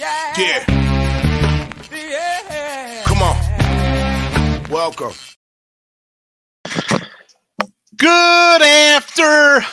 [0.00, 0.34] yeah.
[0.38, 0.64] Yeah.
[1.92, 3.02] Yeah.
[3.04, 3.36] Come on.
[4.70, 5.12] Welcome.
[7.96, 9.66] Good afternoon.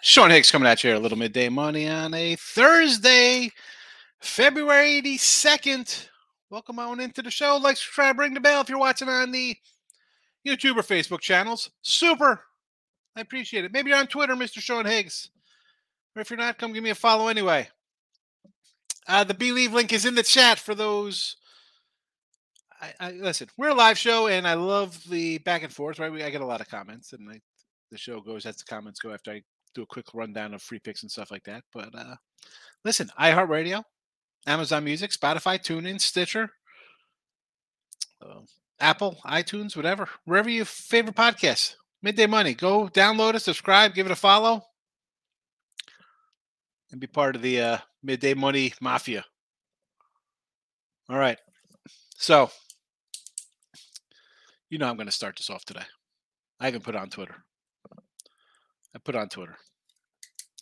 [0.00, 3.50] Sean Higgs coming at you here, a little midday money on a Thursday,
[4.20, 6.08] February 82nd.
[6.48, 7.58] Welcome on into the show.
[7.58, 9.54] Like, subscribe, ring the bell if you're watching on the
[10.46, 11.70] YouTube or Facebook channels.
[11.82, 12.40] Super.
[13.16, 13.72] I appreciate it.
[13.72, 14.60] Maybe you're on Twitter, Mr.
[14.60, 15.28] Sean Higgs.
[16.14, 17.68] Or if you're not, come give me a follow anyway.
[19.08, 21.36] Uh, the Believe link is in the chat for those.
[22.80, 23.48] I, I listen.
[23.56, 25.98] We're a live show, and I love the back and forth.
[25.98, 27.40] Right, we, I get a lot of comments, and I,
[27.90, 29.42] the show goes as the comments go after I
[29.74, 31.62] do a quick rundown of free picks and stuff like that.
[31.72, 32.16] But uh,
[32.84, 33.82] listen, iHeartRadio,
[34.46, 36.50] Amazon Music, Spotify, TuneIn, Stitcher,
[38.20, 38.40] uh,
[38.80, 41.76] Apple, iTunes, whatever, wherever your favorite podcast.
[42.02, 42.54] Midday Money.
[42.54, 44.62] Go download it, subscribe, give it a follow,
[46.90, 49.24] and be part of the uh, Midday Money Mafia.
[51.10, 51.38] All right.
[52.16, 52.50] So,
[54.70, 55.82] you know I'm going to start this off today.
[56.60, 57.34] I haven't put on Twitter.
[58.94, 59.56] I put it on Twitter.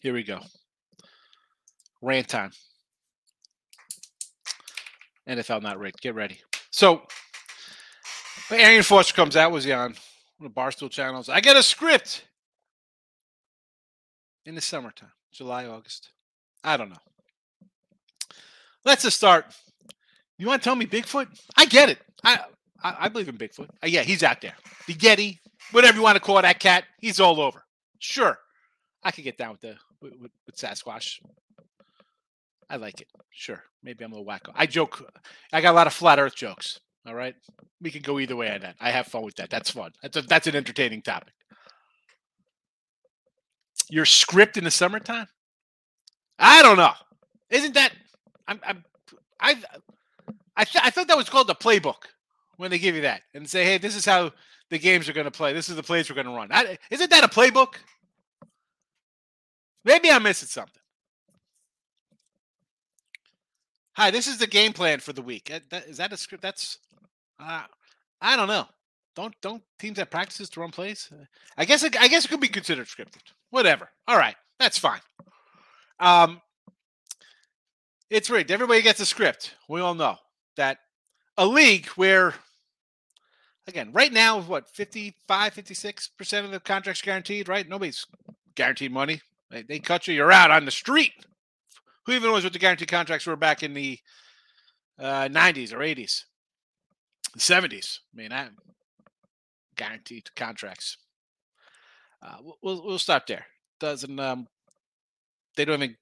[0.00, 0.40] Here we go.
[2.00, 2.50] Rant time.
[5.28, 6.00] NFL not rigged.
[6.00, 6.40] Get ready.
[6.70, 7.02] So,
[8.50, 9.94] Arian Foster comes out, was he on
[10.40, 11.28] the Barstool channels?
[11.28, 12.24] I get a script
[14.46, 16.08] in the summertime, July, August.
[16.62, 16.96] I don't know.
[18.84, 19.46] Let's just start.
[20.38, 21.28] You want to tell me Bigfoot?
[21.56, 21.98] I get it.
[22.22, 22.40] I
[22.82, 23.70] I, I believe in Bigfoot.
[23.82, 24.54] Uh, yeah, he's out there.
[24.86, 25.38] The Yeti,
[25.72, 27.64] whatever you want to call that cat, he's all over.
[27.98, 28.38] Sure,
[29.02, 31.20] I could get down with the with, with, with Sasquatch.
[32.68, 33.08] I like it.
[33.30, 34.52] Sure, maybe I'm a little wacko.
[34.55, 35.10] I joke.
[35.52, 36.80] I got a lot of flat Earth jokes.
[37.06, 37.34] All right,
[37.80, 38.77] we can go either way on that.
[38.80, 39.50] I have fun with that.
[39.50, 39.92] That's fun.
[40.02, 41.32] That's a, that's an entertaining topic.
[43.90, 45.27] Your script in the summertime?
[46.38, 46.92] I don't know.
[47.50, 47.92] Isn't that?
[48.48, 48.60] I'm.
[48.66, 48.84] I'm
[49.40, 49.56] I.
[50.56, 52.05] I, th- I thought that was called the playbook
[52.58, 54.32] when they give you that and say, "Hey, this is how
[54.70, 55.52] the games are going to play.
[55.52, 57.74] This is the plays we're going to run." I, isn't that a playbook?
[59.84, 60.80] Maybe I'm missing something.
[63.96, 65.52] Hi, this is the game plan for the week.
[65.88, 66.42] Is that a script?
[66.42, 66.78] That's
[67.38, 67.62] uh,
[68.20, 68.66] I don't know.
[69.14, 71.10] Don't don't teams have practices to run plays?
[71.56, 73.22] I guess it, I guess it could be considered scripted.
[73.50, 73.90] Whatever.
[74.08, 75.00] All right, that's fine.
[76.00, 76.40] Um,
[78.10, 78.50] it's rigged.
[78.50, 79.54] Everybody gets a script.
[79.68, 80.16] We all know
[80.56, 80.78] that
[81.36, 82.34] a league where
[83.66, 87.68] again right now what 55 56% of the contracts guaranteed right?
[87.68, 88.06] Nobody's
[88.54, 89.20] guaranteed money.
[89.50, 91.12] They, they cut you you're out on the street.
[92.06, 93.98] Who even knows what the guaranteed contracts were back in the
[94.98, 96.24] uh, 90s or 80s
[97.32, 98.48] the 70s i mean I,
[99.76, 100.98] guaranteed contracts.
[102.22, 103.46] Uh, we'll- we'll, we'll stop there.
[103.80, 104.46] Doesn't um
[105.56, 105.96] they don't even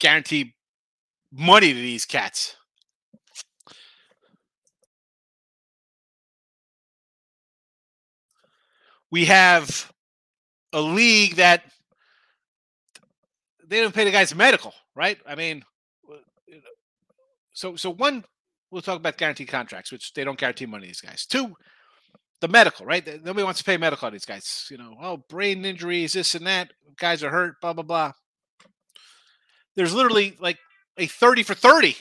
[0.00, 0.54] guarantee
[1.32, 2.56] money to these cats
[9.10, 9.90] we have
[10.72, 11.62] a league that
[13.66, 15.18] they don't pay the guys medical, right?
[15.26, 15.64] I mean,
[16.10, 16.16] uh,
[16.50, 16.60] know,
[17.52, 18.24] so so one,
[18.70, 21.26] we'll talk about guaranteed contracts, which they don't guarantee money to these guys.
[21.26, 21.54] Two,
[22.40, 23.06] the medical, right?
[23.24, 24.66] Nobody wants to pay medical on these guys.
[24.70, 26.72] You know, oh, brain injuries, this and that.
[26.98, 28.12] Guys are hurt, blah blah blah.
[29.76, 30.58] There's literally like
[30.98, 31.96] a thirty for thirty.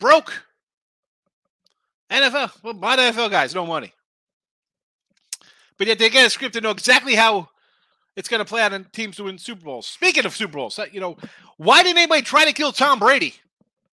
[0.00, 0.32] Broke.
[2.10, 3.92] NFL, well, lot NFL guys, no money
[5.82, 7.48] but yet they get a script to know exactly how
[8.14, 9.88] it's going to play out in teams to win Super Bowls.
[9.88, 11.16] Speaking of Super Bowls, uh, you know,
[11.56, 13.34] why didn't anybody try to kill Tom Brady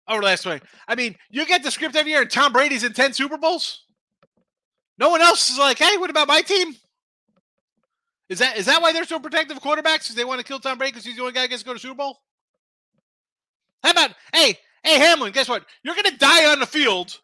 [0.07, 0.61] over last week?
[0.87, 3.85] I mean, you get the script every year, and Tom Brady's in ten Super Bowls.
[4.99, 6.75] No one else is like, hey, what about my team?
[8.29, 10.01] Is that is that why they're so protective of quarterbacks?
[10.01, 11.65] Because they want to kill Tom Brady because he's the only guy that gets to
[11.65, 12.19] go to Super Bowl?
[13.83, 15.31] How about hey, hey Hamlin?
[15.31, 15.65] Guess what?
[15.83, 17.19] You're going to die on the field,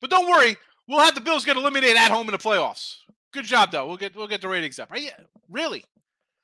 [0.00, 0.56] but don't worry,
[0.88, 2.96] we'll have the Bills get eliminated at home in the playoffs.
[3.32, 3.86] Good job, though.
[3.86, 4.90] We'll get we'll get the ratings up.
[4.90, 5.10] Are you
[5.48, 5.84] really?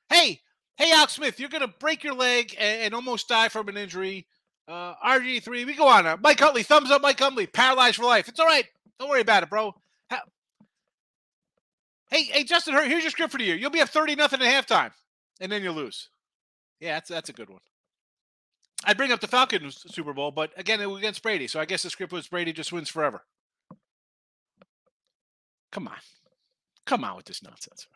[0.09, 0.41] Hey,
[0.77, 4.27] hey, Alex Smith, you're gonna break your leg and, and almost die from an injury.
[4.67, 6.05] Uh, RG three, we go on.
[6.05, 8.27] Uh, Mike Utley, thumbs up, Mike Utley, paralyzed for life.
[8.27, 8.65] It's all right.
[8.99, 9.73] Don't worry about it, bro.
[10.11, 10.23] Ha-
[12.09, 13.55] hey, hey, Justin here's your script for the year.
[13.55, 14.91] You'll be up thirty nothing at halftime,
[15.41, 16.09] and then you lose.
[16.79, 17.61] Yeah, that's that's a good one.
[18.83, 21.65] I'd bring up the Falcons Super Bowl, but again, it was against Brady, so I
[21.65, 23.23] guess the script was Brady just wins forever.
[25.71, 25.97] Come on.
[26.85, 27.87] Come on with this nonsense.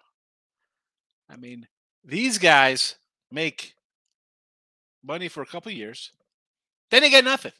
[1.30, 1.68] I mean,
[2.04, 2.96] these guys
[3.32, 3.76] make
[5.04, 6.12] money for a couple years,
[6.92, 7.52] then they get nothing.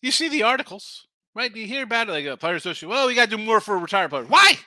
[0.00, 1.54] You see the articles, right?
[1.54, 2.88] You hear about it like oh, a player association.
[2.88, 4.28] Well, we got to do more for retired players.
[4.28, 4.58] Why?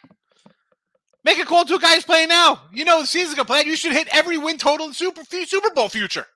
[1.26, 2.62] Make a call to a guy who's playing now.
[2.72, 3.64] You know the season's gonna play.
[3.66, 6.28] You should hit every win total in Super Super Bowl future.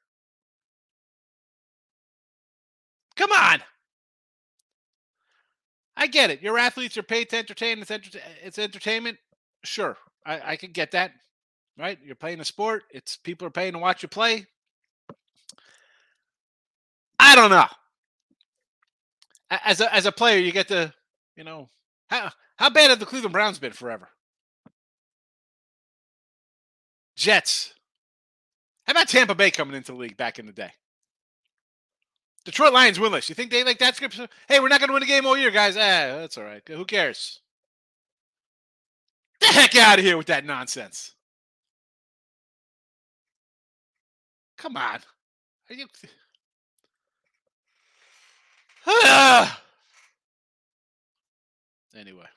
[3.15, 3.61] Come on.
[5.95, 6.41] I get it.
[6.41, 7.79] Your athletes are paid to entertain.
[7.79, 9.19] It's, enter- it's entertainment.
[9.63, 9.95] Sure,
[10.25, 11.11] I, I can get that.
[11.77, 11.99] Right?
[12.03, 12.83] You're playing a sport.
[12.89, 14.47] It's people are paying to watch you play.
[17.19, 17.67] I don't know.
[19.51, 20.91] As a as a player, you get to,
[21.35, 21.69] you know,
[22.09, 24.09] how how bad have the Cleveland Browns been forever?
[27.19, 27.73] Jets.
[28.87, 30.71] How about Tampa Bay coming into the league back in the day?
[32.45, 33.27] Detroit Lions winless.
[33.27, 34.17] You think they like that script?
[34.47, 35.75] Hey, we're not going to win a game all year, guys.
[35.75, 36.61] Ah, that's all right.
[36.65, 37.41] Who cares?
[39.41, 41.11] The heck out of here with that nonsense.
[44.57, 44.99] Come on.
[45.69, 45.87] Are you...
[51.99, 52.27] anyway,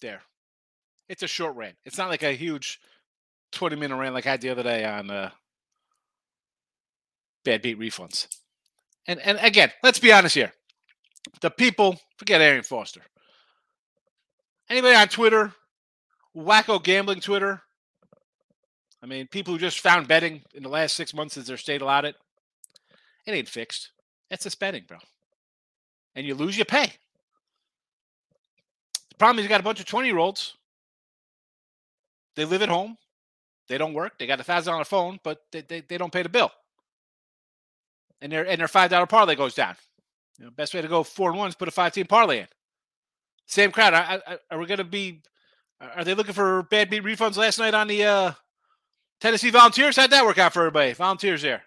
[0.00, 0.22] there.
[1.08, 1.76] It's a short rant.
[1.84, 2.80] It's not like a huge
[3.52, 5.30] 20 minute rant like I had the other day on uh,
[7.44, 8.26] bad beat refunds.
[9.06, 10.52] And and again, let's be honest here.
[11.40, 13.02] The people, forget Arian Foster.
[14.68, 15.52] Anybody on Twitter,
[16.36, 17.62] wacko gambling Twitter?
[19.02, 21.82] I mean, people who just found betting in the last six months as their state
[21.82, 22.14] allowed it.
[23.26, 23.90] It ain't fixed.
[24.30, 24.98] It's suspending, bro.
[26.14, 26.92] And you lose, you pay.
[29.10, 30.54] The problem is you got a bunch of 20 year olds.
[32.36, 32.96] They live at home.
[33.68, 34.18] They don't work.
[34.18, 36.50] They got a thousand dollar phone, but they, they, they don't pay the bill.
[38.20, 39.76] And their and their five dollar parlay goes down.
[40.38, 42.40] You know, best way to go four and one is put a five team parlay
[42.40, 42.48] in.
[43.46, 43.94] Same crowd.
[43.94, 45.22] I, I, are we going to be?
[45.80, 48.32] Are they looking for bad beat refunds last night on the uh,
[49.20, 49.96] Tennessee Volunteers?
[49.96, 50.92] How'd that work out for everybody?
[50.92, 51.62] Volunteers there.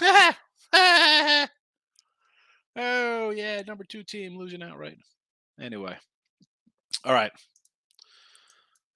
[2.76, 4.98] oh yeah, number two team losing outright.
[5.60, 5.96] Anyway,
[7.04, 7.32] all right.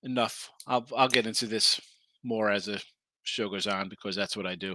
[0.03, 0.51] Enough.
[0.67, 1.81] I'll I'll get into this
[2.25, 2.83] more as the
[3.23, 4.75] show goes on because that's what I do.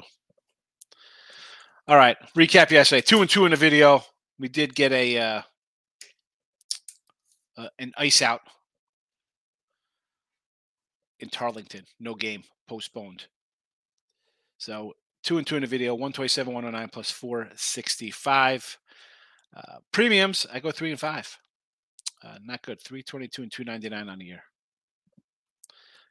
[1.87, 3.01] All right, recap yesterday.
[3.01, 4.03] Two and two in the video.
[4.37, 5.41] We did get a uh,
[7.57, 8.41] uh, an ice out
[11.19, 11.83] in Tarlington.
[11.99, 13.25] No game postponed.
[14.59, 14.93] So
[15.23, 15.95] two and two in the video.
[15.95, 18.77] One twenty seven, one hundred oh nine plus four sixty five.
[19.55, 21.35] Uh, premiums, I go three and five.
[22.23, 22.79] Uh, not good.
[22.81, 24.43] Three twenty two and two ninety nine on the year.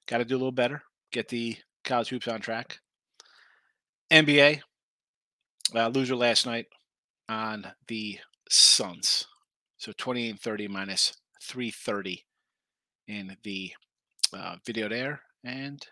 [0.08, 0.82] Got to do a little better
[1.12, 2.78] get the college hoops on track.
[4.10, 4.60] NBA,
[5.74, 6.66] uh, loser last night
[7.28, 8.18] on the
[8.48, 9.26] Suns.
[9.76, 12.24] So 28 and 30 minus 330
[13.06, 13.72] in the
[14.32, 15.20] uh, video there.
[15.44, 15.84] And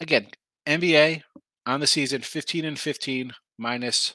[0.00, 0.28] again,
[0.66, 1.22] NBA
[1.66, 4.14] on the season 15 and 15 minus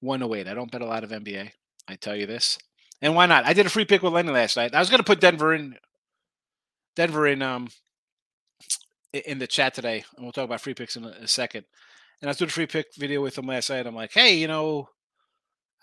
[0.00, 0.48] 108.
[0.48, 1.50] I don't bet a lot of NBA.
[1.88, 2.58] I tell you this.
[3.00, 3.44] And why not?
[3.44, 4.74] I did a free pick with Lenny last night.
[4.74, 5.76] I was going to put Denver in
[6.94, 7.68] Denver in um
[9.12, 11.64] in the chat today, and we'll talk about free picks in a, second.
[12.20, 13.86] And I was doing a free pick video with him last night.
[13.86, 14.88] I'm like, hey, you know,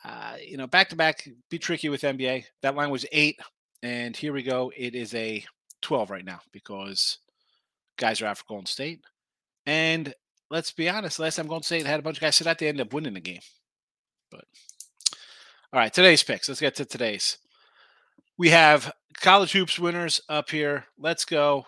[0.04, 2.46] uh, you know, back to back, be tricky with NBA.
[2.62, 3.40] That line was eight,
[3.84, 4.72] and here we go.
[4.76, 5.44] It is a
[5.82, 7.20] 12 right now because
[7.98, 9.02] guys are out for Golden State.
[9.66, 10.14] And
[10.50, 12.68] let's be honest, last time Golden State had a bunch of guys sit out, they
[12.68, 13.42] ended up winning the game.
[14.32, 14.46] But
[15.72, 16.48] all right, today's picks.
[16.48, 17.38] Let's get to today's.
[18.38, 20.86] We have college hoops winners up here.
[20.98, 21.66] Let's go.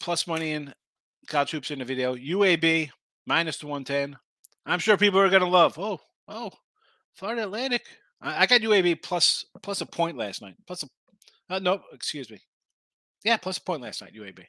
[0.00, 0.74] Plus money in
[1.28, 2.14] college hoops in the video.
[2.14, 2.90] UAB
[3.26, 4.18] minus the 110.
[4.66, 5.78] I'm sure people are going to love.
[5.78, 6.50] Oh, oh,
[7.14, 7.84] Florida Atlantic.
[8.20, 10.56] I, I, got UAB plus plus a point last night.
[10.66, 10.88] Plus a
[11.50, 12.40] uh, no, excuse me.
[13.24, 14.14] Yeah, plus a point last night.
[14.14, 14.44] UAB.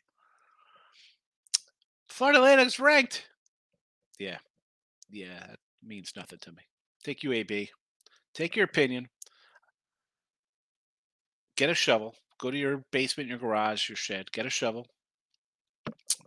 [2.10, 3.28] Florida Atlantic's ranked.
[4.20, 4.38] Yeah,
[5.10, 6.64] yeah, that means nothing to me.
[7.04, 7.70] Take UAB.
[8.34, 9.08] Take your opinion.
[11.56, 12.16] Get a shovel.
[12.40, 14.32] Go to your basement, your garage, your shed.
[14.32, 14.88] Get a shovel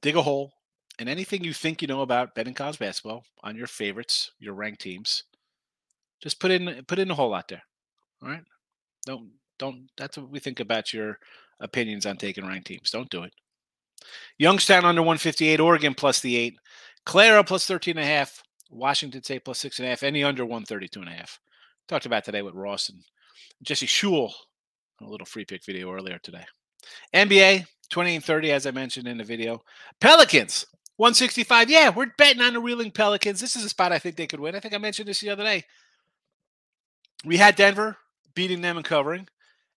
[0.02, 0.52] dig a hole,
[0.98, 4.82] and anything you think you know about betting college basketball on your favorites, your ranked
[4.82, 5.24] teams,
[6.22, 7.62] just put in put in a hole out there.
[8.22, 8.44] All right.
[9.06, 11.18] Don't don't that's what we think about your
[11.60, 12.90] opinions on taking ranked teams.
[12.90, 13.32] Don't do it.
[14.38, 16.56] Youngstown under 158, Oregon plus the eight,
[17.06, 20.44] Clara plus 13 and a half, Washington State plus six and a half, any under
[20.44, 21.38] 132 and a half.
[21.88, 23.02] Talked about today with Ross and
[23.62, 24.32] Jesse Shule,
[25.00, 26.44] a little free pick video earlier today.
[27.14, 29.62] NBA, 20 and 30, as I mentioned in the video.
[30.00, 31.70] Pelicans, 165.
[31.70, 33.38] Yeah, we're betting on the reeling Pelicans.
[33.38, 34.56] This is a spot I think they could win.
[34.56, 35.64] I think I mentioned this the other day.
[37.24, 37.96] We had Denver
[38.34, 39.28] beating them and covering,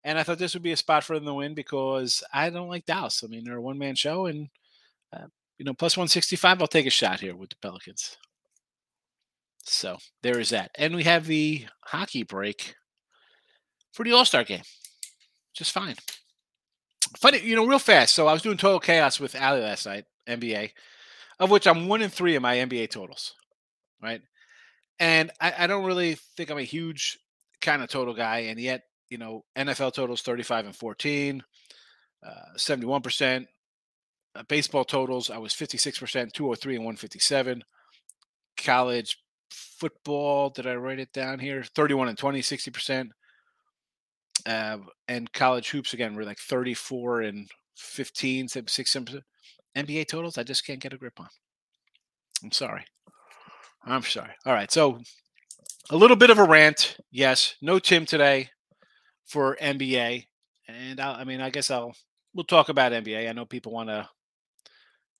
[0.04, 2.68] and I thought this would be a spot for them to win because I don't
[2.68, 3.22] like Dallas.
[3.22, 4.48] I mean, they're a one man show, and,
[5.12, 5.26] uh,
[5.58, 8.16] you know, plus 165, I'll take a shot here with the Pelicans.
[9.64, 10.70] So there is that.
[10.76, 12.76] And we have the hockey break
[13.92, 14.62] for the All Star game.
[15.52, 15.96] Just fine.
[17.16, 18.14] Funny, you know, real fast.
[18.14, 20.70] So I was doing total chaos with Ali last night, NBA,
[21.38, 23.34] of which I'm one in three in my NBA totals,
[24.02, 24.20] right?
[24.98, 27.18] And I, I don't really think I'm a huge
[27.60, 31.42] kind of total guy, and yet, you know, NFL totals 35 and 14,
[32.26, 33.46] uh, 71%.
[34.36, 37.62] Uh, baseball totals, I was 56%, 203 and 157.
[38.56, 39.18] College
[39.50, 41.62] football, did I write it down here?
[41.62, 43.10] 31 and 20, 60%.
[44.46, 48.96] Uh, and college hoops again were like 34 and 15, 6
[49.76, 50.38] NBA totals.
[50.38, 51.28] I just can't get a grip on.
[52.42, 52.84] I'm sorry.
[53.84, 54.32] I'm sorry.
[54.46, 54.70] All right.
[54.70, 55.00] So
[55.90, 56.96] a little bit of a rant.
[57.10, 57.54] Yes.
[57.60, 58.50] No Tim today
[59.26, 60.26] for NBA.
[60.68, 61.94] And I, I mean, I guess I'll,
[62.34, 63.28] we'll talk about NBA.
[63.28, 64.08] I know people want to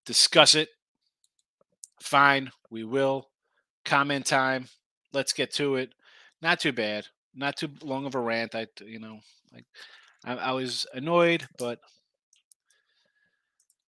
[0.06, 0.68] discuss it.
[2.00, 2.50] Fine.
[2.70, 3.30] We will.
[3.84, 4.66] Comment time.
[5.12, 5.94] Let's get to it.
[6.42, 8.54] Not too bad not too long of a rant.
[8.54, 9.20] I, you know,
[9.52, 9.64] like
[10.24, 11.78] I, I was annoyed, but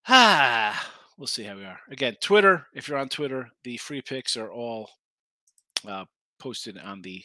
[0.08, 1.78] ah, we'll see how we are.
[1.90, 2.66] Again, Twitter.
[2.74, 4.90] If you're on Twitter, the free picks are all
[5.86, 6.04] uh,
[6.38, 7.22] posted on the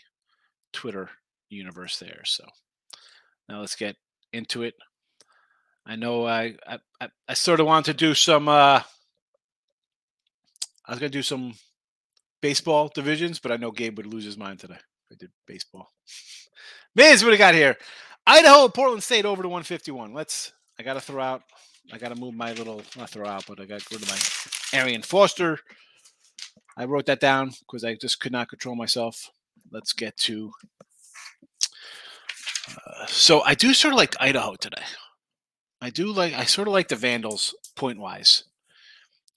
[0.74, 1.10] Twitter
[1.50, 2.22] universe there.
[2.26, 2.46] So
[3.50, 3.96] now let's get
[4.34, 4.76] into it.
[5.86, 8.48] I know I I, I, I sort of want to do some.
[8.48, 8.82] Uh,
[10.86, 11.54] I was gonna do some
[12.42, 14.78] baseball divisions, but I know Gabe would lose his mind today.
[15.12, 15.92] I did baseball.
[16.96, 17.76] Miz, what do we got here?
[18.26, 20.14] Idaho, Portland State over to 151.
[20.14, 20.54] Let's.
[20.80, 21.42] I got to throw out.
[21.92, 22.82] I got to move my little.
[22.98, 25.60] Not throw out, but I got go to my Arian Foster.
[26.78, 29.30] I wrote that down because I just could not control myself.
[29.72, 30.52] Let's get to.
[32.70, 34.84] Uh, so I do sort of like Idaho today.
[35.82, 36.34] I do like.
[36.34, 38.44] I sort of like the Vandals point wise.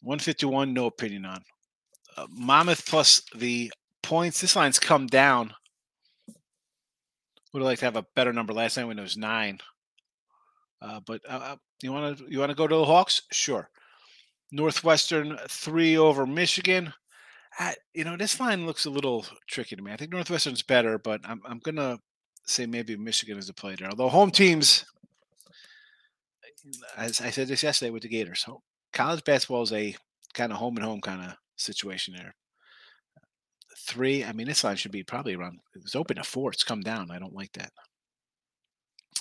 [0.02, 1.42] 151, no opinion on.
[2.16, 4.40] Uh, Monmouth plus the points.
[4.40, 5.54] This line's come down
[7.54, 9.60] would have liked to have a better number last night when it was nine.
[10.82, 13.22] Uh, but uh, uh you want to you want to go to the Hawks?
[13.30, 13.70] Sure.
[14.52, 16.92] Northwestern three over Michigan.
[17.58, 19.92] I, you know this line looks a little tricky to me.
[19.92, 22.00] I think Northwestern's better, but I'm I'm gonna
[22.44, 23.88] say maybe Michigan is a play there.
[23.88, 24.84] Although home teams,
[26.96, 28.44] as I said this yesterday with the Gators,
[28.92, 29.94] college basketball is a
[30.34, 32.34] kind of home and home kind of situation there
[33.78, 34.24] three.
[34.24, 35.58] I mean, this line should be probably around.
[35.74, 36.52] It was open to four.
[36.52, 37.10] It's come down.
[37.10, 37.72] I don't like that.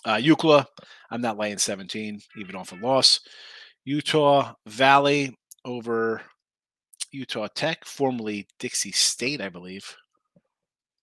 [0.05, 0.65] Uh, UCLA,
[1.11, 3.21] I'm not laying 17, even off a loss.
[3.85, 6.21] Utah Valley over
[7.11, 9.95] Utah Tech, formerly Dixie State, I believe.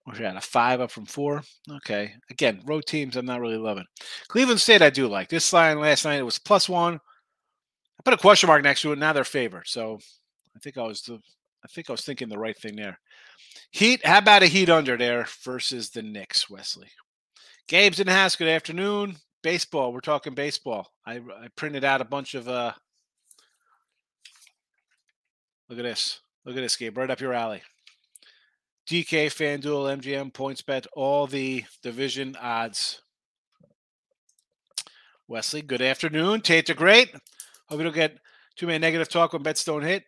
[0.06, 1.42] We're at a five up from four.
[1.70, 2.14] Okay.
[2.30, 3.84] Again, road teams, I'm not really loving.
[4.28, 5.28] Cleveland State, I do like.
[5.28, 6.94] This line last night, it was plus one.
[6.94, 8.98] I put a question mark next to it.
[8.98, 9.68] Now they're favored.
[9.68, 9.98] So
[10.56, 11.20] I think I was the,
[11.64, 12.98] I think I was thinking the right thing there.
[13.70, 16.88] Heat, how about a Heat under there versus the Knicks, Wesley?
[17.68, 18.34] Gabe's in the house.
[18.34, 19.16] Good afternoon.
[19.42, 19.92] Baseball.
[19.92, 20.88] We're talking baseball.
[21.06, 22.48] I, I printed out a bunch of.
[22.48, 22.72] uh
[25.68, 26.20] Look at this.
[26.44, 26.98] Look at this, Gabe.
[26.98, 27.62] Right up your alley.
[28.88, 33.02] DK, FanDuel, MGM, PointsBet, all the division odds.
[35.28, 36.40] Wesley, good afternoon.
[36.40, 37.14] Tate, great.
[37.68, 38.18] Hope you don't get
[38.56, 40.02] too many negative talk when bets don't hit.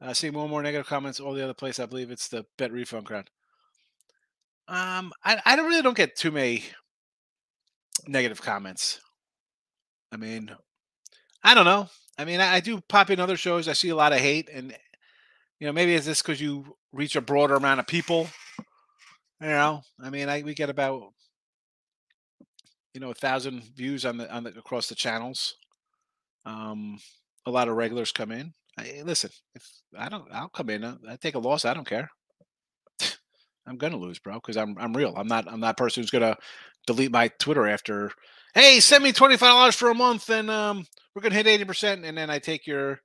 [0.00, 1.80] Uh, see more and more negative comments all the other place.
[1.80, 3.30] I believe it's the bet refund crowd.
[4.68, 6.64] Um, I, I don't really don't get too many
[8.06, 9.00] negative comments.
[10.12, 10.50] I mean,
[11.42, 11.88] I don't know.
[12.18, 13.68] I mean, I, I do pop in other shows.
[13.68, 14.76] I see a lot of hate, and
[15.58, 18.28] you know, maybe it's just because you reach a broader amount of people.
[19.40, 21.12] You know, I mean, I we get about
[22.92, 25.54] you know a thousand views on the on the across the channels.
[26.44, 26.98] Um,
[27.46, 28.52] a lot of regulars come in.
[28.78, 29.68] I, listen, if
[29.98, 30.84] I don't, I'll come in.
[30.84, 31.64] Uh, I take a loss.
[31.64, 32.08] I don't care.
[33.66, 35.14] I'm gonna lose, bro, because I'm I'm real.
[35.16, 36.36] I'm not I'm that person who's gonna
[36.86, 38.12] delete my Twitter after.
[38.54, 41.64] Hey, send me twenty five dollars for a month, and um, we're gonna hit eighty
[41.64, 43.00] percent, and then I take your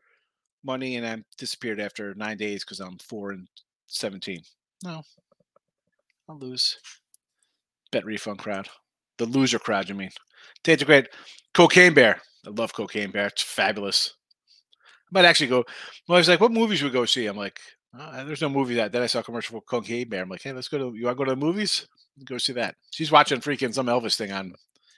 [0.63, 3.47] money and I'm disappeared after nine days because I'm four and
[3.87, 4.41] seventeen.
[4.83, 5.01] No,
[6.29, 6.77] I'll lose.
[7.91, 8.69] Bet refund crowd,
[9.17, 9.89] the loser crowd.
[9.89, 10.11] You mean?
[10.63, 11.07] Tate's a great
[11.53, 12.21] cocaine bear.
[12.45, 13.27] I love cocaine bear.
[13.27, 14.13] It's fabulous
[15.13, 15.63] might actually go.
[16.07, 17.59] My wife's like, "What movies should we go see?" I'm like,
[17.97, 20.23] oh, "There's no movie that." Then I saw a commercial for Cocaine Bear.
[20.23, 20.97] I'm like, "Hey, let's go to.
[20.97, 21.87] You want to go to the movies?
[22.25, 24.53] Go see that." She's watching freaking some Elvis thing on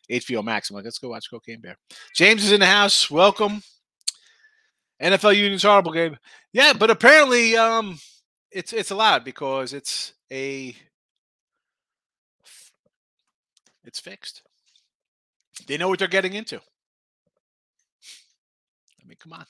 [0.10, 0.70] HBO Max.
[0.70, 1.78] I'm like, "Let's go watch Cocaine Bear."
[2.16, 3.12] James is in the house.
[3.12, 3.62] Welcome.
[5.02, 6.18] NFL Union's horrible game.
[6.54, 8.00] Yeah, but apparently, um,
[8.52, 10.76] it's it's allowed because it's a
[13.84, 14.42] it's fixed.
[15.68, 16.58] They know what they're getting into.
[16.58, 16.62] I
[19.08, 19.46] mean, come on.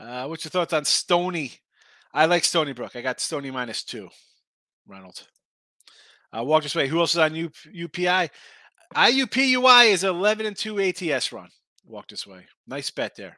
[0.00, 1.52] Uh, what's your thoughts on Stony?
[2.12, 2.96] I like Stony Brook.
[2.96, 4.08] I got Stony minus two.
[4.86, 5.26] Ronald.
[6.36, 6.88] Uh, walk this way.
[6.88, 8.30] Who else is on U- UPI?
[8.94, 11.50] IUPUI is 11 and 2 ATS run.
[11.84, 12.46] Walk this way.
[12.66, 13.36] Nice bet there.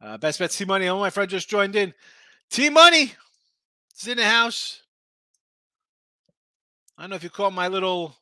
[0.00, 0.88] Uh, best bet T Money.
[0.88, 1.92] Oh, my friend just joined in.
[2.50, 3.12] T Money
[4.00, 4.82] is in the house.
[6.96, 8.16] I don't know if you caught my little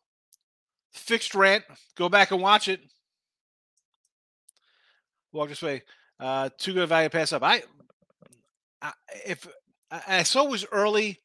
[0.92, 1.64] fixed rant.
[1.94, 2.80] Go back and watch it.
[5.32, 5.82] Walk this way.
[6.20, 7.42] Uh, too good value pass up.
[7.42, 7.62] I,
[8.82, 8.92] I
[9.24, 9.46] if
[9.90, 11.18] I, I saw it was early,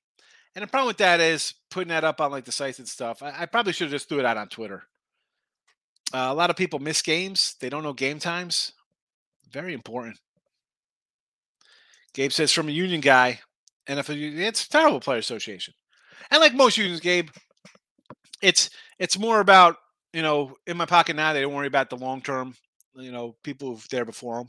[0.55, 3.23] and the problem with that is putting that up on like the sites and stuff.
[3.23, 4.83] I, I probably should have just threw it out on Twitter.
[6.13, 7.55] Uh, a lot of people miss games.
[7.59, 8.73] They don't know game times.
[9.51, 10.19] Very important.
[12.13, 13.39] Gabe says from a union guy,
[13.87, 15.73] and NFL, it's a terrible player association.
[16.29, 17.29] And like most unions, Gabe,
[18.41, 18.69] it's
[18.99, 19.77] it's more about
[20.13, 21.33] you know in my pocket now.
[21.33, 22.55] They don't worry about the long term.
[22.95, 24.47] You know, people who've there before them.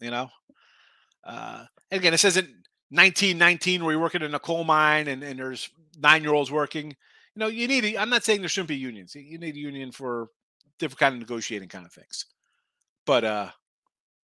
[0.00, 0.28] You know,
[1.24, 2.44] uh, again, it says in
[2.90, 6.88] 1919 where you're working in a coal mine and, and there's nine year olds working.
[6.88, 7.96] You know, you need.
[7.96, 9.14] I'm not saying there shouldn't be unions.
[9.14, 10.28] You need a union for
[10.78, 12.26] different kind of negotiating kind of things.
[13.04, 13.50] But uh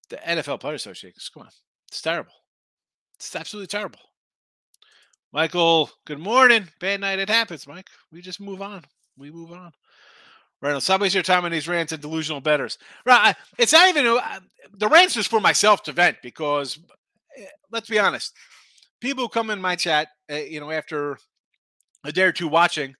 [0.09, 1.49] the NFL Players Association, come on,
[1.87, 2.33] it's terrible.
[3.15, 3.99] It's absolutely terrible.
[5.31, 6.67] Michael, good morning.
[6.79, 7.19] Bad night.
[7.19, 7.87] It happens, Mike.
[8.11, 8.83] We just move on.
[9.17, 9.71] We move on.
[10.61, 10.73] Right.
[10.73, 10.81] on.
[10.81, 12.77] Stop wasting your time on these rants and delusional betters.
[13.05, 13.35] Right.
[13.57, 14.39] It's not even uh,
[14.73, 16.79] the rants is for myself to vent because
[17.37, 18.33] eh, let's be honest.
[18.99, 21.17] People who come in my chat, uh, you know, after
[22.03, 22.95] a day or two watching,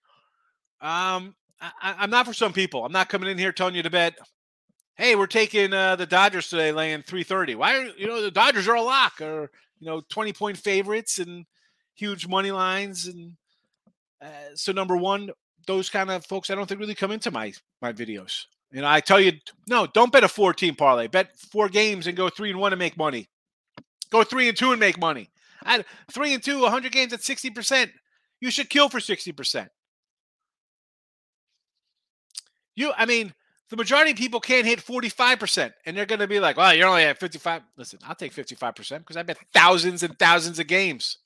[0.80, 2.84] um, I, am not for some people.
[2.84, 4.14] I'm not coming in here telling you to bet.
[4.96, 7.54] Hey, we're taking uh, the Dodgers today, laying 330.
[7.54, 11.18] Why are you know the Dodgers are a lock, or you know 20 point favorites
[11.18, 11.44] and
[11.94, 13.36] huge money lines, and
[14.22, 15.30] uh, so number one,
[15.70, 18.46] those kind of folks I don't think really come into my my videos.
[18.72, 19.32] You know, I tell you,
[19.68, 21.06] no, don't bet a four team parlay.
[21.06, 23.28] Bet four games and go three and one and make money.
[24.10, 25.30] Go three and two and make money.
[25.64, 27.90] At three and two, 100 games at 60%.
[28.40, 29.68] You should kill for 60%.
[32.76, 33.34] You, I mean,
[33.68, 36.88] the majority of people can't hit 45%, and they're going to be like, well, you're
[36.88, 37.62] only at 55.
[37.76, 41.18] Listen, I'll take 55% because I bet thousands and thousands of games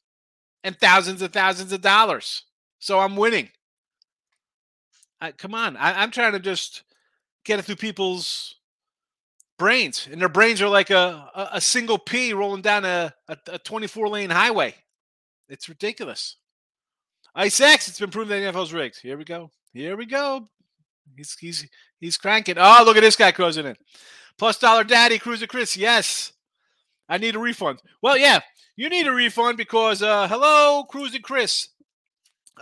[0.64, 2.44] and thousands and thousands of dollars.
[2.78, 3.50] So I'm winning.
[5.20, 5.77] I, come on.
[5.77, 6.83] I, am trying to just
[7.44, 8.57] get it through people's
[9.59, 13.37] brains, and their brains are like a, a, a single P rolling down a, a,
[13.53, 14.74] a 24 lane highway.
[15.48, 16.37] It's ridiculous.
[17.35, 19.00] Ice X, it's been proven that NFL's rigged.
[19.00, 19.50] Here we go.
[19.72, 20.48] Here we go.
[21.16, 21.68] He's he's
[22.00, 22.57] he's cranking.
[22.59, 23.77] Oh, look at this guy cruising in.
[24.38, 25.77] Plus dollar daddy, Cruiser Chris.
[25.77, 26.33] Yes.
[27.09, 27.81] I need a refund.
[28.03, 28.40] Well, yeah,
[28.77, 31.68] you need a refund because uh hello, cruising Chris.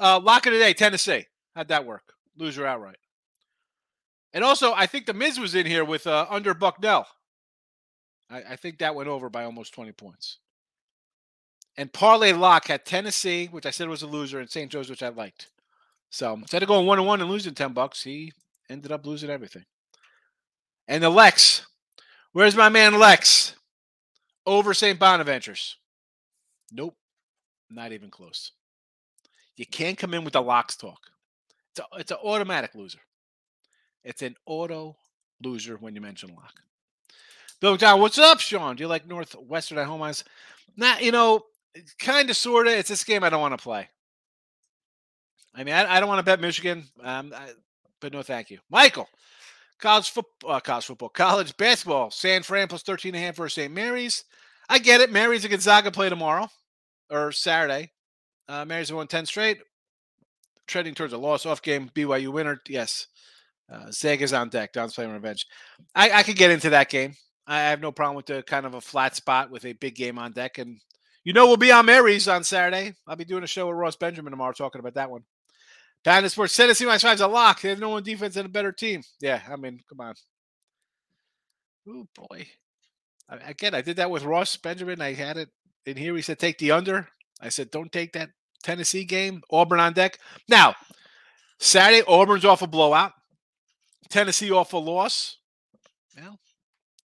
[0.00, 1.26] Uh lock of the day, Tennessee.
[1.54, 2.11] How'd that work?
[2.36, 2.96] Loser outright.
[4.32, 7.06] And also, I think the Miz was in here with uh under Bucknell.
[8.30, 10.38] I, I think that went over by almost 20 points.
[11.76, 14.70] And Parlay Lock had Tennessee, which I said was a loser, and St.
[14.70, 15.48] Joe's, which I liked.
[16.10, 18.32] So instead of going one and one and losing 10 bucks, he
[18.68, 19.64] ended up losing everything.
[20.86, 21.66] And the Lex,
[22.32, 23.54] where's my man Lex?
[24.44, 24.98] Over St.
[24.98, 25.76] Bonaventures.
[26.72, 26.96] Nope,
[27.70, 28.52] not even close.
[29.56, 30.98] You can't come in with the locks talk.
[31.72, 33.00] It's, a, it's an automatic loser.
[34.04, 34.96] It's an auto
[35.42, 36.54] loser when you mention lock.
[37.60, 38.76] Bill McDonald, what's up, Sean?
[38.76, 40.02] Do you like Northwestern at home?
[40.02, 40.24] Eyes?
[40.76, 41.42] Not, you know,
[41.98, 42.72] kind of, sort of.
[42.74, 43.88] It's this game I don't want to play.
[45.54, 47.50] I mean, I, I don't want to bet Michigan, um, I,
[48.00, 48.58] but no, thank you.
[48.70, 49.08] Michael,
[49.78, 53.54] college football, uh, college football, college basketball, San Fran plus 13 and a half versus
[53.54, 53.72] St.
[53.72, 54.24] Mary's.
[54.68, 55.12] I get it.
[55.12, 56.48] Mary's and Gonzaga play tomorrow
[57.10, 57.92] or Saturday.
[58.48, 59.58] Uh, Mary's won 10 straight,
[60.66, 61.90] treading towards a loss off game.
[61.94, 62.60] BYU winner.
[62.68, 63.06] Yes.
[63.72, 64.72] Uh, Zaga's on deck.
[64.72, 65.46] Don's playing revenge.
[65.94, 67.14] I, I could get into that game.
[67.46, 70.18] I have no problem with the kind of a flat spot with a big game
[70.18, 70.58] on deck.
[70.58, 70.80] And
[71.24, 72.94] you know, we'll be on Mary's on Saturday.
[73.06, 75.22] I'll be doing a show with Ross Benjamin tomorrow talking about that one.
[76.04, 77.60] Diamond Sports Tennessee minus five is a lock.
[77.60, 79.02] They have no one defense and a better team.
[79.20, 80.14] Yeah, I mean, come on.
[81.88, 82.46] Oh boy.
[83.28, 85.00] I, again, I did that with Ross Benjamin.
[85.00, 85.48] I had it
[85.86, 86.14] in here.
[86.16, 87.08] He said take the under.
[87.40, 88.30] I said don't take that
[88.62, 89.42] Tennessee game.
[89.50, 90.18] Auburn on deck.
[90.48, 90.74] Now,
[91.58, 93.12] Saturday, Auburn's off a blowout.
[94.08, 95.38] Tennessee off a loss.
[96.16, 96.38] Well,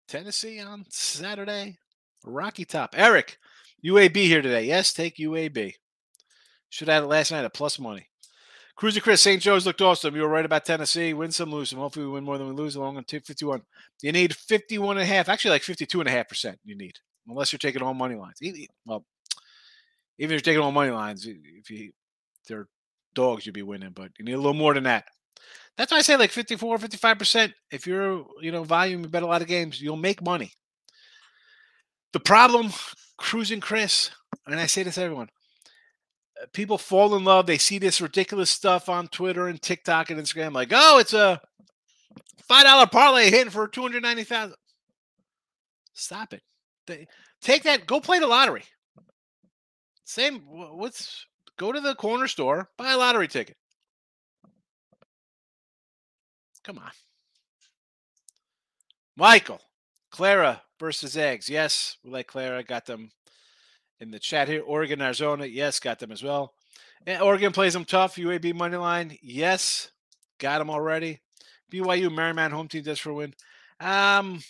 [0.08, 1.78] Tennessee on Saturday.
[2.24, 2.94] Rocky top.
[2.96, 3.36] Eric,
[3.84, 4.64] UAB here today.
[4.64, 5.74] Yes, take UAB.
[6.70, 8.08] Should have had it last night at plus money.
[8.76, 9.40] Cruiser Chris, St.
[9.40, 10.16] Joe's looked awesome.
[10.16, 11.14] You were right about Tennessee.
[11.14, 11.78] Win some, lose some.
[11.78, 13.62] Hopefully, we win more than we lose along on 51.
[14.02, 16.58] You need 51 and a half, actually, like 52 and a half percent.
[16.64, 16.96] You need,
[17.28, 18.40] unless you're taking all money lines.
[18.84, 19.04] Well,
[20.18, 21.92] even if you're taking all money lines, if you
[22.48, 22.68] they're
[23.14, 25.04] dogs, you'd be winning, but you need a little more than that.
[25.76, 27.52] That's why I say like 54, 55%.
[27.72, 30.52] If you're, you know, volume, you bet a lot of games, you'll make money.
[32.12, 32.72] The problem,
[33.18, 34.10] cruising Chris,
[34.46, 35.28] and I say this to everyone,
[36.40, 37.46] uh, people fall in love.
[37.46, 41.40] They see this ridiculous stuff on Twitter and TikTok and Instagram, like, oh, it's a
[42.48, 44.56] Five dollar parlay hitting for two hundred ninety thousand.
[45.94, 46.42] Stop it.
[46.86, 47.06] They-
[47.40, 47.86] Take that.
[47.86, 48.64] Go play the lottery.
[50.04, 50.40] Same.
[50.40, 53.56] What's go to the corner store, buy a lottery ticket.
[56.62, 56.90] Come on,
[59.16, 59.60] Michael,
[60.10, 61.48] Clara versus Eggs.
[61.48, 62.62] Yes, we like Clara.
[62.62, 63.10] Got them
[64.00, 64.62] in the chat here.
[64.62, 65.46] Oregon, Arizona.
[65.46, 66.54] Yes, got them as well.
[67.06, 68.16] And Oregon plays them tough.
[68.16, 69.18] UAB money line.
[69.22, 69.90] Yes,
[70.38, 71.20] got them already.
[71.72, 73.34] BYU Marymount home team just for a win.
[73.80, 74.40] Um,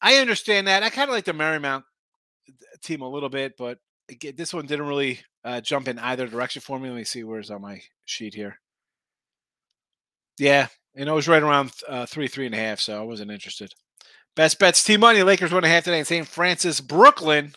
[0.00, 0.82] I understand that.
[0.82, 1.84] I kind of like the Marymount
[2.82, 3.78] team a little bit, but
[4.10, 6.88] again, this one didn't really uh, jump in either direction for me.
[6.88, 8.58] Let me see where's on my sheet here.
[10.38, 13.30] Yeah, and it was right around uh, three, three and a half, so I wasn't
[13.30, 13.72] interested.
[14.34, 15.22] Best bets, T money.
[15.22, 16.26] Lakers one and a half today in St.
[16.26, 17.54] Francis, Brooklyn,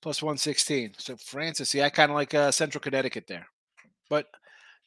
[0.00, 0.92] plus one sixteen.
[0.96, 3.46] So Francis, see, I kind of like uh, Central Connecticut there.
[4.08, 4.26] But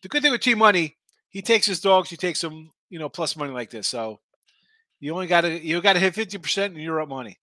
[0.02, 0.98] the good thing with T money,
[1.30, 3.88] he takes his dogs, he takes them, you know, plus money like this.
[3.88, 4.20] So
[5.00, 7.38] you only got to you got to hit fifty percent, and you're up money.